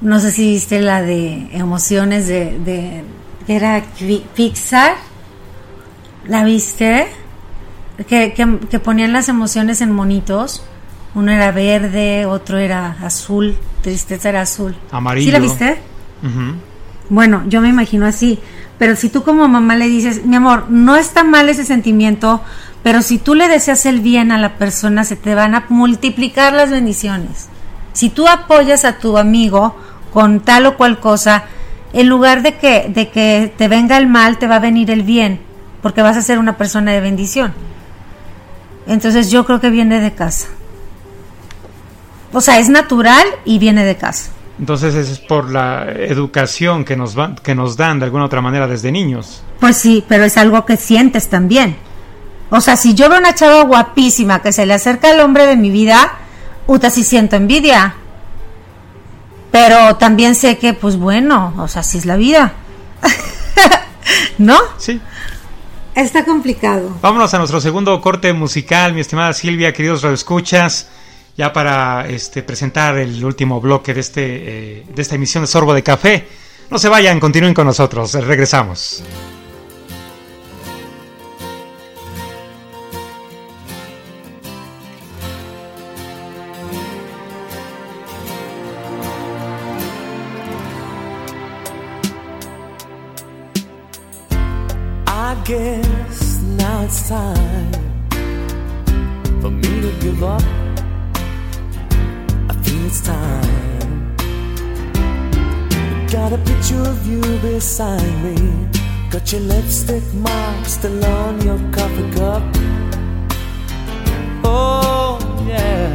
[0.02, 3.04] No sé si viste la de emociones de, de
[3.48, 3.84] era
[4.36, 4.96] Pixar.
[6.28, 7.08] ¿La viste?
[8.08, 10.64] Que, que, que ponían las emociones en monitos.
[11.14, 14.76] Uno era verde, otro era azul, tristeza era azul.
[14.92, 15.26] Amarillo.
[15.28, 15.78] ¿Sí la viste?
[17.10, 18.40] Bueno, yo me imagino así.
[18.78, 22.42] Pero si tú como mamá le dices, mi amor, no está mal ese sentimiento,
[22.84, 26.54] pero si tú le deseas el bien a la persona, se te van a multiplicar
[26.54, 27.48] las bendiciones.
[27.94, 29.76] Si tú apoyas a tu amigo
[30.14, 31.46] con tal o cual cosa,
[31.94, 35.04] en lugar de que, de que te venga el mal, te va a venir el
[35.04, 35.40] bien,
[35.82, 37.54] porque vas a ser una persona de bendición.
[38.88, 40.48] Entonces yo creo que viene de casa.
[42.34, 44.30] O sea, es natural y viene de casa.
[44.60, 48.92] Entonces es por la educación que nos, que nos dan de alguna otra manera desde
[48.92, 49.44] niños.
[49.60, 51.76] Pues sí, pero es algo que sientes también.
[52.50, 55.58] O sea, si yo veo una chava guapísima que se le acerca al hombre de
[55.58, 56.14] mi vida,
[56.68, 57.96] uta sí siento envidia.
[59.52, 62.54] Pero también sé que, pues bueno, o sea, así es la vida.
[64.38, 64.58] ¿No?
[64.78, 65.02] Sí.
[65.96, 66.98] Está complicado.
[67.02, 70.90] Vámonos a nuestro segundo corte musical, mi estimada Silvia, queridos radioescuchas
[71.38, 74.24] ya para este, presentar el último bloque de, este,
[74.80, 76.28] eh, de esta emisión de Sorbo de Café.
[76.70, 79.04] No se vayan, continúen con nosotros, regresamos.
[107.56, 108.36] Beside me.
[109.10, 112.44] Got your lipstick mark still on your coffee cup.
[114.44, 115.88] Oh, yeah.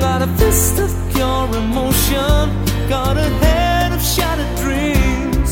[0.00, 2.42] Got a fist of pure emotion.
[2.90, 5.50] Got a head of shattered dreams.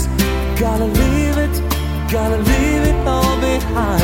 [0.60, 1.56] Gotta leave it,
[2.12, 3.99] gotta leave it all behind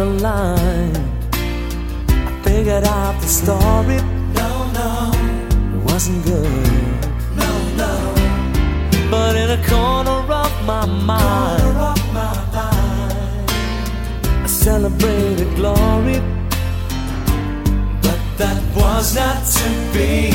[0.00, 0.96] but underlined,
[2.08, 3.98] I figured out the story
[4.34, 5.10] No, no,
[5.74, 6.72] it wasn't good.
[7.36, 7.50] No,
[7.82, 7.94] no.
[9.10, 11.62] But in a corner of my mind.
[11.62, 13.50] Of my mind.
[14.44, 16.20] I celebrated glory,
[18.04, 20.30] but that was not to be.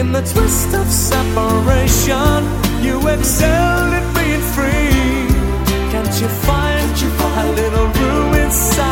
[0.00, 2.40] In the twist of separation,
[2.84, 4.92] you excelled at being free.
[5.92, 6.72] Can't you find
[7.38, 8.21] a little room
[8.52, 8.91] inside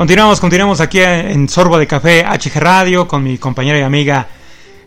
[0.00, 4.28] Continuamos, continuamos aquí en Sorbo de Café HG Radio con mi compañera y amiga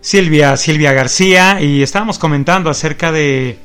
[0.01, 3.59] Silvia, Silvia García y estábamos comentando acerca de,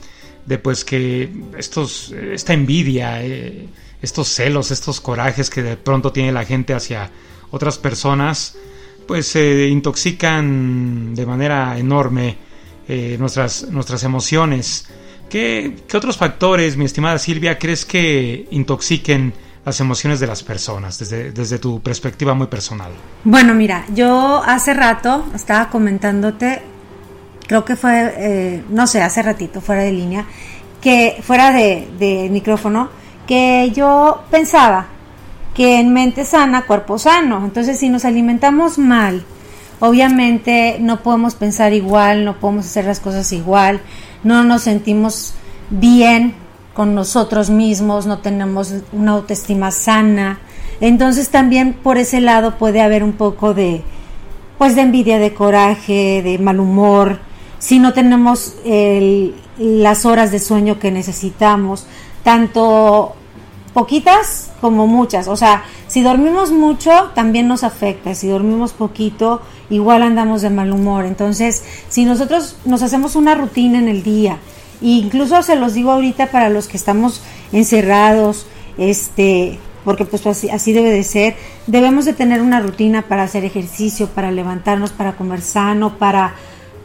[0.44, 3.66] de pues que estos, esta envidia, eh,
[4.02, 7.10] estos celos, estos corajes que de pronto tiene la gente hacia
[7.50, 8.58] otras personas,
[9.06, 12.36] pues se intoxican de manera enorme
[12.86, 14.86] eh, nuestras, nuestras emociones.
[15.30, 19.32] ¿Qué, ¿Qué otros factores, mi estimada Silvia, crees que intoxiquen
[19.68, 22.90] las emociones de las personas desde, desde tu perspectiva muy personal?
[23.24, 26.62] Bueno, mira, yo hace rato estaba comentándote,
[27.46, 30.24] creo que fue, eh, no sé, hace ratito, fuera de línea,
[30.80, 32.88] que fuera de, de micrófono,
[33.26, 34.86] que yo pensaba
[35.54, 37.44] que en mente sana, cuerpo sano.
[37.44, 39.24] Entonces, si nos alimentamos mal,
[39.80, 43.80] obviamente no podemos pensar igual, no podemos hacer las cosas igual,
[44.24, 45.34] no nos sentimos
[45.68, 46.47] bien
[46.78, 50.38] con nosotros mismos, no tenemos una autoestima sana.
[50.80, 53.82] Entonces también por ese lado puede haber un poco de
[54.58, 57.18] pues de envidia, de coraje, de mal humor,
[57.58, 61.84] si no tenemos el, las horas de sueño que necesitamos,
[62.22, 63.16] tanto
[63.74, 65.26] poquitas como muchas.
[65.26, 68.14] O sea, si dormimos mucho, también nos afecta.
[68.14, 71.06] Si dormimos poquito, igual andamos de mal humor.
[71.06, 74.38] Entonces, si nosotros nos hacemos una rutina en el día,
[74.80, 77.22] incluso se los digo ahorita para los que estamos
[77.52, 83.24] encerrados, este, porque pues así, así debe de ser, debemos de tener una rutina para
[83.24, 86.34] hacer ejercicio, para levantarnos, para comer sano, para,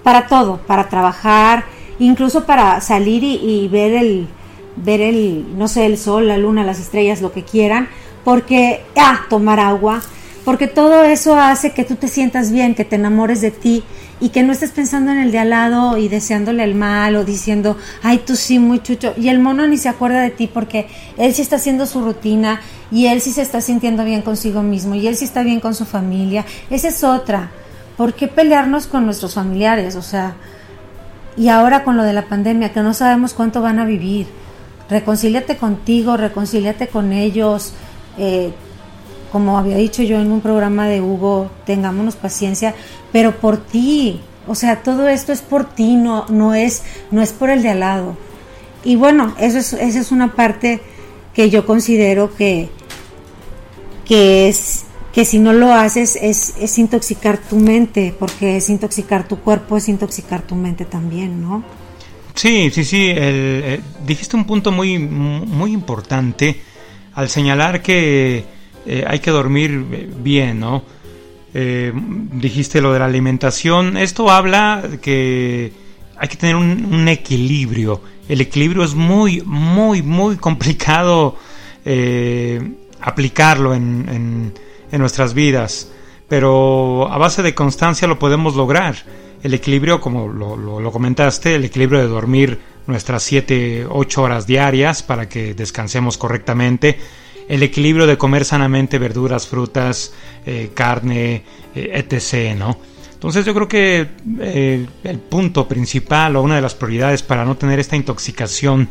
[0.03, 1.65] para todo, para trabajar,
[1.99, 4.27] incluso para salir y, y ver el,
[4.75, 7.89] ver el, no sé, el sol, la luna, las estrellas, lo que quieran,
[8.23, 10.01] porque, ah, tomar agua,
[10.45, 13.83] porque todo eso hace que tú te sientas bien, que te enamores de ti
[14.19, 17.25] y que no estés pensando en el de al lado y deseándole el mal o
[17.25, 19.13] diciendo, ay, tú sí, muy chucho.
[19.17, 20.87] Y el mono ni se acuerda de ti porque
[21.17, 22.61] él sí está haciendo su rutina
[22.91, 25.75] y él sí se está sintiendo bien consigo mismo y él sí está bien con
[25.75, 26.45] su familia.
[26.69, 27.51] Esa es otra.
[27.97, 29.95] ¿Por qué pelearnos con nuestros familiares?
[29.95, 30.35] O sea,
[31.35, 34.27] y ahora con lo de la pandemia, que no sabemos cuánto van a vivir.
[34.89, 37.73] Reconcíliate contigo, reconcíliate con ellos.
[38.17, 38.53] Eh,
[39.33, 42.75] como había dicho yo en un programa de Hugo, tengámonos paciencia,
[43.11, 47.33] pero por ti, o sea, todo esto es por ti, no, no, es, no es
[47.33, 48.15] por el de al lado.
[48.83, 50.81] Y bueno, eso es, esa es una parte
[51.33, 52.69] que yo considero que,
[54.05, 59.27] que es que si no lo haces es, es intoxicar tu mente, porque es intoxicar
[59.27, 61.63] tu cuerpo, es intoxicar tu mente también, ¿no?
[62.35, 63.07] Sí, sí, sí.
[63.09, 66.61] eh, dijiste un punto muy, muy importante
[67.15, 68.52] al señalar que
[68.85, 70.83] eh, hay que dormir eh, bien, ¿no?
[71.53, 73.97] Eh, dijiste lo de la alimentación.
[73.97, 75.71] Esto habla que
[76.17, 78.01] hay que tener un, equilibrio.
[78.27, 81.35] El equilibrio es muy, muy, muy complicado
[83.01, 84.53] aplicarlo en,
[84.91, 85.91] en- nuestras vidas.
[86.29, 88.95] Pero a base de constancia lo podemos lograr.
[89.43, 95.27] El equilibrio, como lo comentaste, el equilibrio de dormir nuestras 7, 8 horas diarias para
[95.29, 96.97] que descansemos correctamente.
[97.47, 100.13] El equilibrio de comer sanamente verduras, frutas,
[100.45, 101.43] eh, carne,
[101.75, 102.57] eh, etc.
[102.57, 102.77] ¿no?
[103.13, 104.07] Entonces yo creo que
[104.39, 108.89] eh, el punto principal o una de las prioridades para no tener esta intoxicación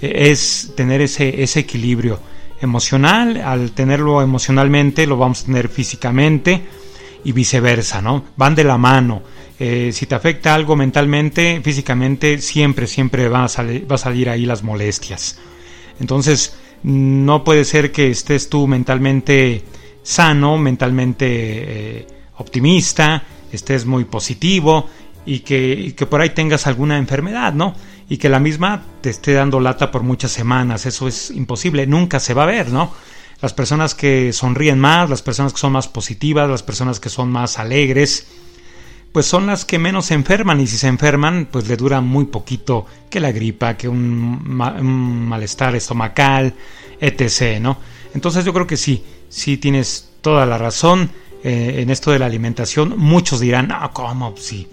[0.00, 2.18] es tener ese, ese equilibrio
[2.60, 3.36] emocional.
[3.36, 6.62] Al tenerlo emocionalmente lo vamos a tener físicamente
[7.22, 8.24] y viceversa, ¿no?
[8.36, 9.22] Van de la mano.
[9.58, 14.62] Si te afecta algo mentalmente, físicamente, siempre, siempre va a, va a salir ahí las
[14.62, 15.38] molestias.
[16.00, 19.64] Entonces, no puede ser que estés tú mentalmente
[20.02, 22.06] sano, mentalmente eh,
[22.38, 23.22] optimista,
[23.52, 24.88] estés muy positivo
[25.26, 27.74] y que, y que por ahí tengas alguna enfermedad, ¿no?
[28.08, 30.86] Y que la misma te esté dando lata por muchas semanas.
[30.86, 32.92] Eso es imposible, nunca se va a ver, ¿no?
[33.40, 37.30] Las personas que sonríen más, las personas que son más positivas, las personas que son
[37.30, 38.26] más alegres,
[39.12, 42.26] pues son las que menos se enferman y si se enferman pues le dura muy
[42.26, 46.54] poquito que la gripa, que un, ma- un malestar estomacal,
[47.00, 47.58] etc.
[47.60, 47.78] ¿no?
[48.14, 51.10] Entonces yo creo que sí, sí tienes toda la razón
[51.42, 52.94] eh, en esto de la alimentación.
[52.98, 54.34] Muchos dirán, no, ¿cómo?
[54.36, 54.68] Sí.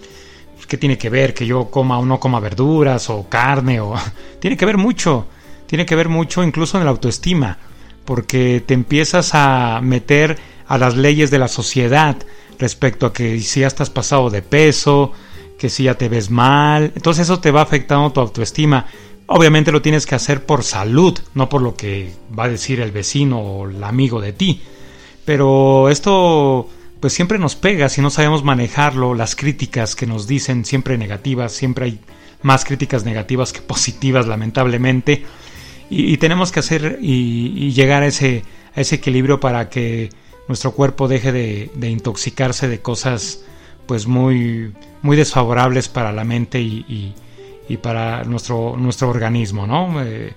[0.68, 3.80] ¿Qué tiene que ver que yo coma o no coma verduras o carne?
[3.80, 3.94] o
[4.40, 5.26] Tiene que ver mucho,
[5.66, 7.56] tiene que ver mucho incluso en la autoestima,
[8.04, 10.38] porque te empiezas a meter
[10.68, 12.16] a las leyes de la sociedad
[12.58, 15.12] respecto a que si ya estás pasado de peso,
[15.58, 18.86] que si ya te ves mal, entonces eso te va afectando tu autoestima.
[19.26, 22.92] Obviamente lo tienes que hacer por salud, no por lo que va a decir el
[22.92, 24.60] vecino o el amigo de ti.
[25.24, 26.68] Pero esto
[27.00, 31.52] pues siempre nos pega si no sabemos manejarlo, las críticas que nos dicen siempre negativas,
[31.52, 32.00] siempre hay
[32.42, 35.24] más críticas negativas que positivas lamentablemente
[35.90, 38.42] y, tenemos que hacer y, llegar a ese
[38.74, 40.10] equilibrio para que
[40.48, 43.42] nuestro cuerpo deje de, de intoxicarse de cosas
[43.86, 44.72] pues muy,
[45.02, 47.14] muy desfavorables para la mente y, y-
[47.70, 50.02] y para nuestro, nuestro organismo, ¿no?
[50.02, 50.32] Eh,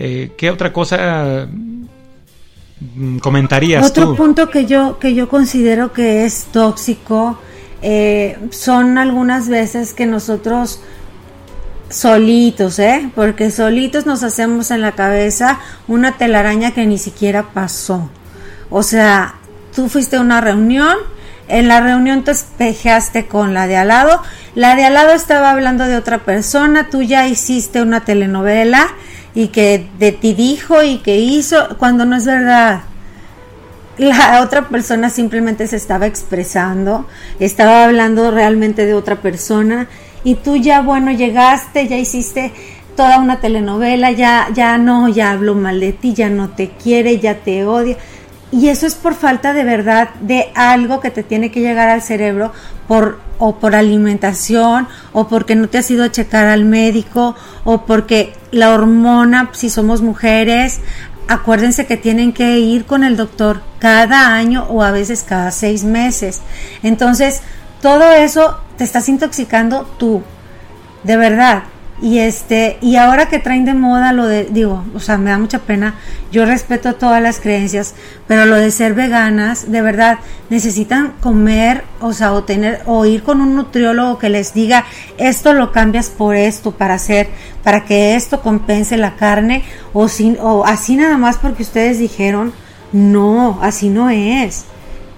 [0.00, 4.16] eh, ¿Qué otra cosa mm, comentarías Otro tú?
[4.16, 7.38] punto que yo, que yo considero que es tóxico
[7.82, 10.80] eh, son algunas veces que nosotros
[11.88, 13.10] solitos, ¿eh?
[13.14, 18.10] Porque solitos nos hacemos en la cabeza una telaraña que ni siquiera pasó.
[18.70, 19.34] O sea,
[19.74, 20.96] tú fuiste a una reunión,
[21.48, 24.22] en la reunión te espejaste con la de al lado,
[24.54, 28.88] la de al lado estaba hablando de otra persona, tú ya hiciste una telenovela
[29.34, 32.82] y que de ti dijo y que hizo, cuando no es verdad
[33.98, 37.06] la otra persona simplemente se estaba expresando,
[37.38, 39.86] estaba hablando realmente de otra persona
[40.24, 42.52] y tú ya, bueno, llegaste, ya hiciste
[42.96, 47.18] toda una telenovela, ya, ya no, ya habló mal de ti, ya no te quiere,
[47.18, 47.96] ya te odia.
[48.52, 52.02] Y eso es por falta de verdad de algo que te tiene que llegar al
[52.02, 52.52] cerebro
[52.86, 57.34] por o por alimentación o porque no te has ido a checar al médico
[57.64, 60.80] o porque la hormona, si somos mujeres,
[61.28, 65.82] acuérdense que tienen que ir con el doctor cada año o a veces cada seis
[65.82, 66.42] meses.
[66.82, 67.40] Entonces,
[67.80, 70.22] todo eso te estás intoxicando tú,
[71.04, 71.64] de verdad.
[72.02, 75.38] Y este, y ahora que traen de moda lo de, digo, o sea, me da
[75.38, 75.94] mucha pena,
[76.32, 77.94] yo respeto todas las creencias,
[78.26, 80.18] pero lo de ser veganas, de verdad,
[80.50, 84.84] necesitan comer, o sea, o tener, o ir con un nutriólogo que les diga,
[85.16, 87.28] esto lo cambias por esto, para hacer,
[87.62, 92.52] para que esto compense la carne, o sin, o así nada más porque ustedes dijeron,
[92.90, 94.64] no, así no es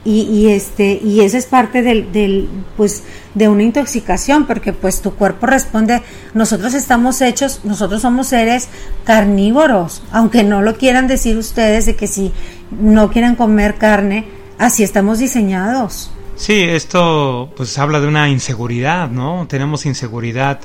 [0.04, 3.02] y, y este y esa es parte del, del pues
[3.34, 6.02] de una intoxicación porque pues tu cuerpo responde
[6.34, 8.68] nosotros estamos hechos nosotros somos seres
[9.04, 12.32] carnívoros aunque no lo quieran decir ustedes de que si
[12.70, 14.26] no quieren comer carne
[14.58, 19.46] así estamos diseñados Sí, esto pues habla de una inseguridad, ¿no?
[19.48, 20.60] Tenemos inseguridad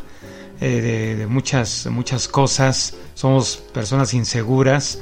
[0.60, 5.00] eh, de, muchas, muchas cosas, somos personas inseguras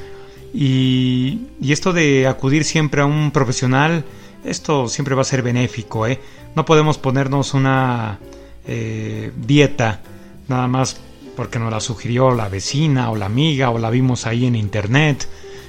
[0.54, 4.04] y esto de acudir siempre a un profesional,
[4.44, 6.20] esto siempre va a ser benéfico, ¿eh?
[6.56, 8.20] No podemos ponernos una
[8.66, 10.02] eh, dieta
[10.48, 10.98] nada más
[11.36, 15.28] porque nos la sugirió la vecina o la amiga o la vimos ahí en internet.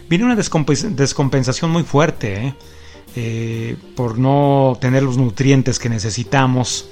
[0.08, 2.54] Viene una descompens- descompensación muy fuerte, ¿eh?
[3.16, 6.88] eh, por no tener los nutrientes que necesitamos.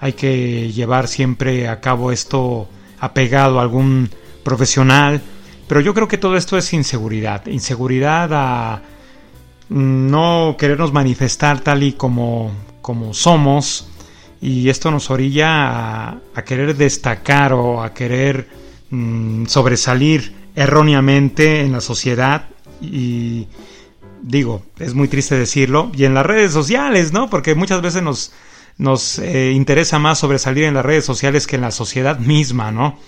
[0.00, 4.08] Hay que llevar siempre a cabo esto apegado a algún
[4.44, 5.20] profesional.
[5.68, 7.44] Pero yo creo que todo esto es inseguridad.
[7.46, 8.82] Inseguridad a
[9.68, 12.52] no querernos manifestar tal y como,
[12.82, 13.88] como somos.
[14.40, 18.48] Y esto nos orilla a, querer destacar o a querer
[18.90, 22.48] mm, sobresalir erróneamente en la sociedad.
[22.80, 23.48] Y
[24.22, 25.90] digo, es muy triste decirlo.
[25.94, 27.30] Y en las redes sociales, ¿no?
[27.30, 28.32] Porque muchas veces nos,
[28.78, 32.98] nos eh, interesa más sobresalir en las redes sociales que en la sociedad misma, ¿no?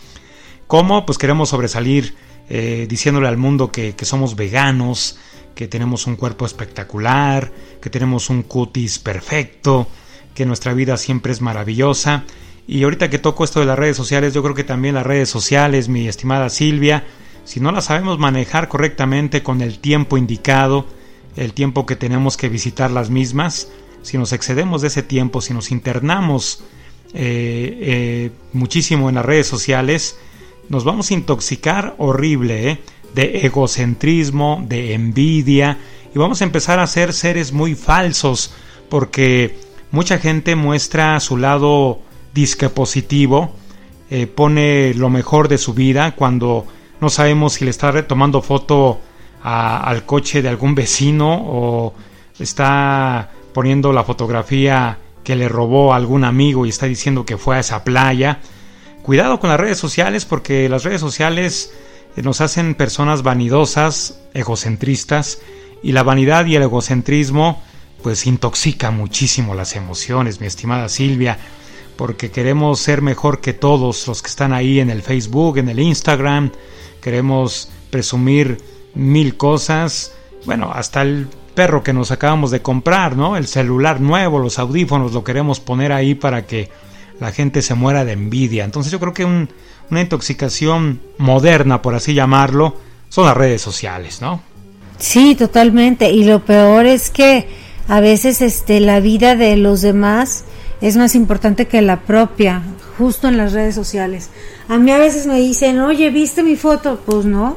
[0.66, 1.06] ¿Cómo?
[1.06, 2.14] Pues queremos sobresalir
[2.48, 5.18] eh, diciéndole al mundo que, que, somos veganos,
[5.58, 7.50] que tenemos un cuerpo espectacular,
[7.80, 9.88] que tenemos un cutis perfecto,
[10.32, 12.22] que nuestra vida siempre es maravillosa.
[12.68, 15.28] Y ahorita que toco esto de las redes sociales, yo creo que también las redes
[15.28, 17.08] sociales, mi estimada Silvia,
[17.44, 20.86] si no las sabemos manejar correctamente con el tiempo indicado,
[21.34, 23.68] el tiempo que tenemos que visitar las mismas,
[24.02, 26.62] si nos excedemos de ese tiempo, si nos internamos
[27.14, 30.20] eh, eh, muchísimo en las redes sociales,
[30.68, 32.80] nos vamos a intoxicar horrible ¿eh?
[33.14, 35.78] De egocentrismo, de envidia
[36.14, 38.52] y vamos a empezar a ser seres muy falsos
[38.88, 39.58] porque
[39.90, 42.00] mucha gente muestra su lado
[42.34, 43.52] disque positivo,
[44.10, 46.66] eh, pone lo mejor de su vida cuando
[47.00, 49.00] no sabemos si le está retomando foto
[49.42, 51.94] al coche de algún vecino o
[52.38, 57.56] está poniendo la fotografía que le robó a algún amigo y está diciendo que fue
[57.56, 58.40] a esa playa.
[59.02, 61.72] Cuidado con las redes sociales porque las redes sociales
[62.22, 65.40] nos hacen personas vanidosas, egocentristas,
[65.82, 67.62] y la vanidad y el egocentrismo
[68.02, 71.38] pues intoxica muchísimo las emociones, mi estimada Silvia,
[71.96, 75.80] porque queremos ser mejor que todos los que están ahí en el Facebook, en el
[75.80, 76.52] Instagram,
[77.00, 78.58] queremos presumir
[78.94, 80.12] mil cosas,
[80.46, 83.36] bueno, hasta el perro que nos acabamos de comprar, ¿no?
[83.36, 86.70] El celular nuevo, los audífonos, lo queremos poner ahí para que
[87.18, 88.64] la gente se muera de envidia.
[88.64, 89.48] Entonces yo creo que
[89.90, 92.76] una intoxicación moderna, por así llamarlo,
[93.08, 94.42] son las redes sociales, ¿no?
[94.98, 96.10] Sí, totalmente.
[96.10, 97.48] Y lo peor es que
[97.88, 100.44] a veces este, la vida de los demás
[100.80, 102.62] es más importante que la propia,
[102.98, 104.30] justo en las redes sociales.
[104.68, 107.00] A mí a veces me dicen, oye, ¿viste mi foto?
[107.04, 107.56] Pues no.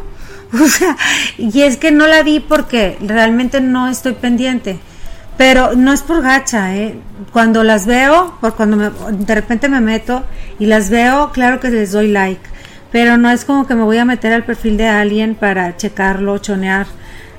[1.38, 4.80] Y es que no la vi porque realmente no estoy pendiente.
[5.42, 7.00] Pero no es por gacha, ¿eh?
[7.34, 10.22] Cuando las veo, por cuando de repente me meto
[10.60, 12.48] y las veo, claro que les doy like.
[12.92, 16.38] Pero no es como que me voy a meter al perfil de alguien para checarlo,
[16.38, 16.86] chonear.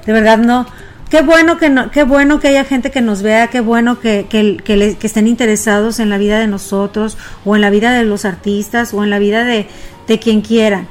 [0.04, 0.66] De verdad no.
[1.10, 4.26] Qué bueno que no, qué bueno que haya gente que nos vea, qué bueno que,
[4.28, 8.02] que, que, que estén interesados en la vida de nosotros, o en la vida de
[8.02, 9.68] los artistas, o en la vida de,
[10.08, 10.88] de quien quieran.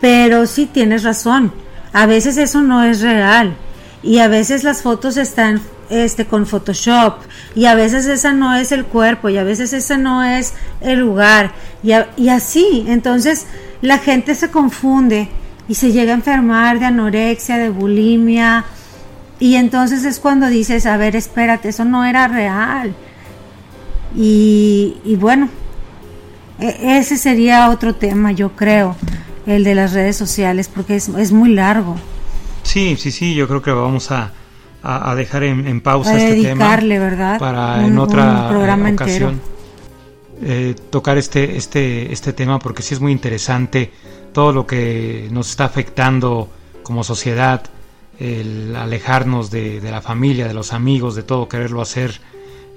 [0.00, 1.52] Pero sí tienes razón.
[1.92, 3.54] A veces eso no es real.
[4.02, 5.60] Y a veces las fotos están
[5.90, 7.18] este con Photoshop.
[7.54, 11.00] Y a veces esa no es el cuerpo y a veces ese no es el
[11.00, 11.52] lugar.
[11.82, 13.46] Y, y así entonces
[13.82, 15.28] la gente se confunde
[15.68, 18.64] y se llega a enfermar de anorexia de bulimia.
[19.38, 22.94] Y entonces es cuando dices a ver espérate eso no era real
[24.14, 25.48] y, y bueno
[26.58, 28.96] e, ese sería otro tema yo creo
[29.46, 31.96] el de las redes sociales porque es, es muy largo.
[32.62, 34.32] Sí sí sí yo creo que vamos a
[34.82, 37.38] a, dejar en, pausa este tema ¿verdad?
[37.38, 39.40] para en otra programa ocasión.
[40.42, 43.92] Eh, tocar este, este, este tema porque sí es muy interesante
[44.32, 46.48] todo lo que nos está afectando
[46.82, 47.62] como sociedad,
[48.18, 52.20] el alejarnos de, la familia, de los amigos, de todo, quererlo hacer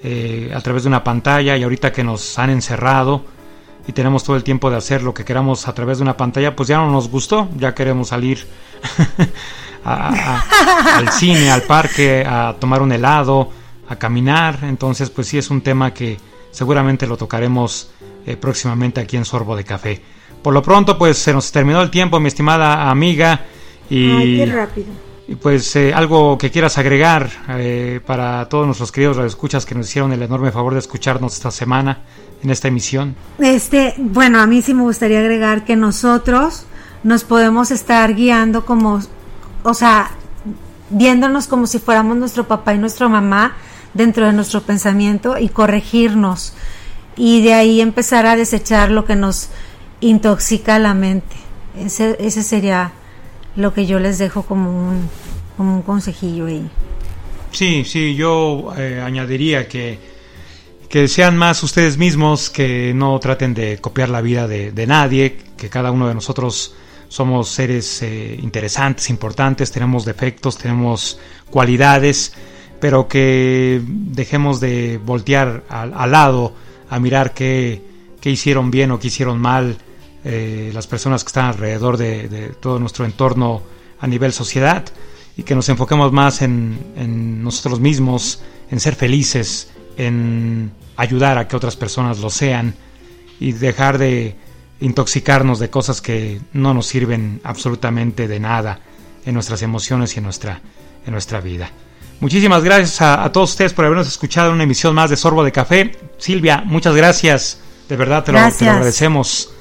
[0.04, 3.24] eh, a través de una pantalla y ahorita que nos han encerrado
[3.88, 6.56] y tenemos todo el tiempo de hacer lo que queramos a través de una pantalla,
[6.56, 8.46] pues ya no nos gustó, ya queremos salir
[9.84, 13.50] al cine, al parque, a tomar un helado,
[13.88, 14.60] a caminar.
[14.64, 16.18] Entonces, pues sí es un tema que
[16.52, 17.92] seguramente lo tocaremos
[18.26, 20.02] eh, próximamente aquí en Sorbo de Café.
[20.42, 23.42] Por lo pronto, pues se nos terminó el tiempo, mi estimada amiga.
[23.90, 24.88] Y, rápido.
[25.28, 29.88] Y pues eh, algo que quieras agregar eh, para todos nuestros queridos radioescuchas que nos
[29.88, 32.02] hicieron el enorme favor de escucharnos esta semana
[32.44, 33.16] en esta emisión.
[33.40, 36.66] Este, bueno, a mí sí me gustaría agregar que nosotros
[37.04, 39.02] nos podemos estar guiando como
[39.64, 40.12] o sea,
[40.90, 43.56] viéndonos como si fuéramos nuestro papá y nuestra mamá
[43.94, 46.54] dentro de nuestro pensamiento y corregirnos
[47.16, 49.50] y de ahí empezar a desechar lo que nos
[50.02, 51.36] intoxica la mente.
[51.78, 52.92] Ese, ese sería
[53.56, 55.10] lo que yo les dejo como un,
[55.58, 56.70] como un consejillo ahí.
[57.52, 60.00] Sí, sí, yo eh, añadiría que,
[60.90, 65.38] que sean más ustedes mismos, que no traten de copiar la vida de, de nadie,
[65.56, 66.76] que cada uno de nosotros
[67.14, 72.34] somos seres eh, interesantes, importantes, tenemos defectos, tenemos cualidades,
[72.80, 76.56] pero que dejemos de voltear al, lado
[76.90, 77.84] a mirar qué,
[78.20, 79.78] qué, hicieron bien o qué hicieron mal
[80.26, 83.62] eh, las personas que están alrededor de, todo nuestro entorno
[84.00, 84.84] a nivel sociedad
[85.38, 88.42] y que nos enfoquemos más en nosotros mismos,
[88.72, 92.74] en ser felices, en ayudar a que otras personas lo sean
[93.40, 94.36] y dejar de
[94.84, 98.80] intoxicarnos de cosas que no nos sirven absolutamente de nada
[99.26, 100.62] en nuestras emociones y en nuestra,
[101.06, 101.72] en nuestra vida.
[102.20, 105.44] Muchísimas gracias a, a, todos ustedes por habernos escuchado en una emisión más de Sorbo
[105.44, 105.98] de Café.
[106.18, 107.60] Silvia, muchas gracias.
[107.88, 109.54] De verdad te lo, te lo agradecemos.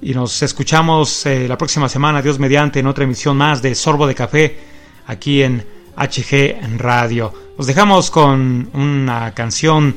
[0.00, 4.06] Y nos escuchamos eh, la próxima semana, Dios mediante, en otra emisión más de Sorbo
[4.06, 4.58] de Café,
[5.06, 5.64] aquí en
[5.96, 7.32] HG Radio.
[7.58, 9.94] Nos dejamos con una canción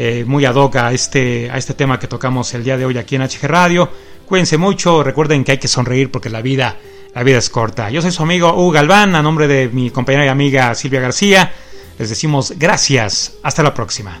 [0.00, 2.96] eh, muy ad hoc a este, a este tema que tocamos el día de hoy
[2.98, 3.90] aquí en HG Radio.
[4.24, 6.76] Cuídense mucho, recuerden que hay que sonreír porque la vida
[7.14, 7.90] la vida es corta.
[7.90, 11.52] Yo soy su amigo Hugo Galván, a nombre de mi compañera y amiga Silvia García,
[11.98, 13.38] les decimos gracias.
[13.42, 14.20] Hasta la próxima.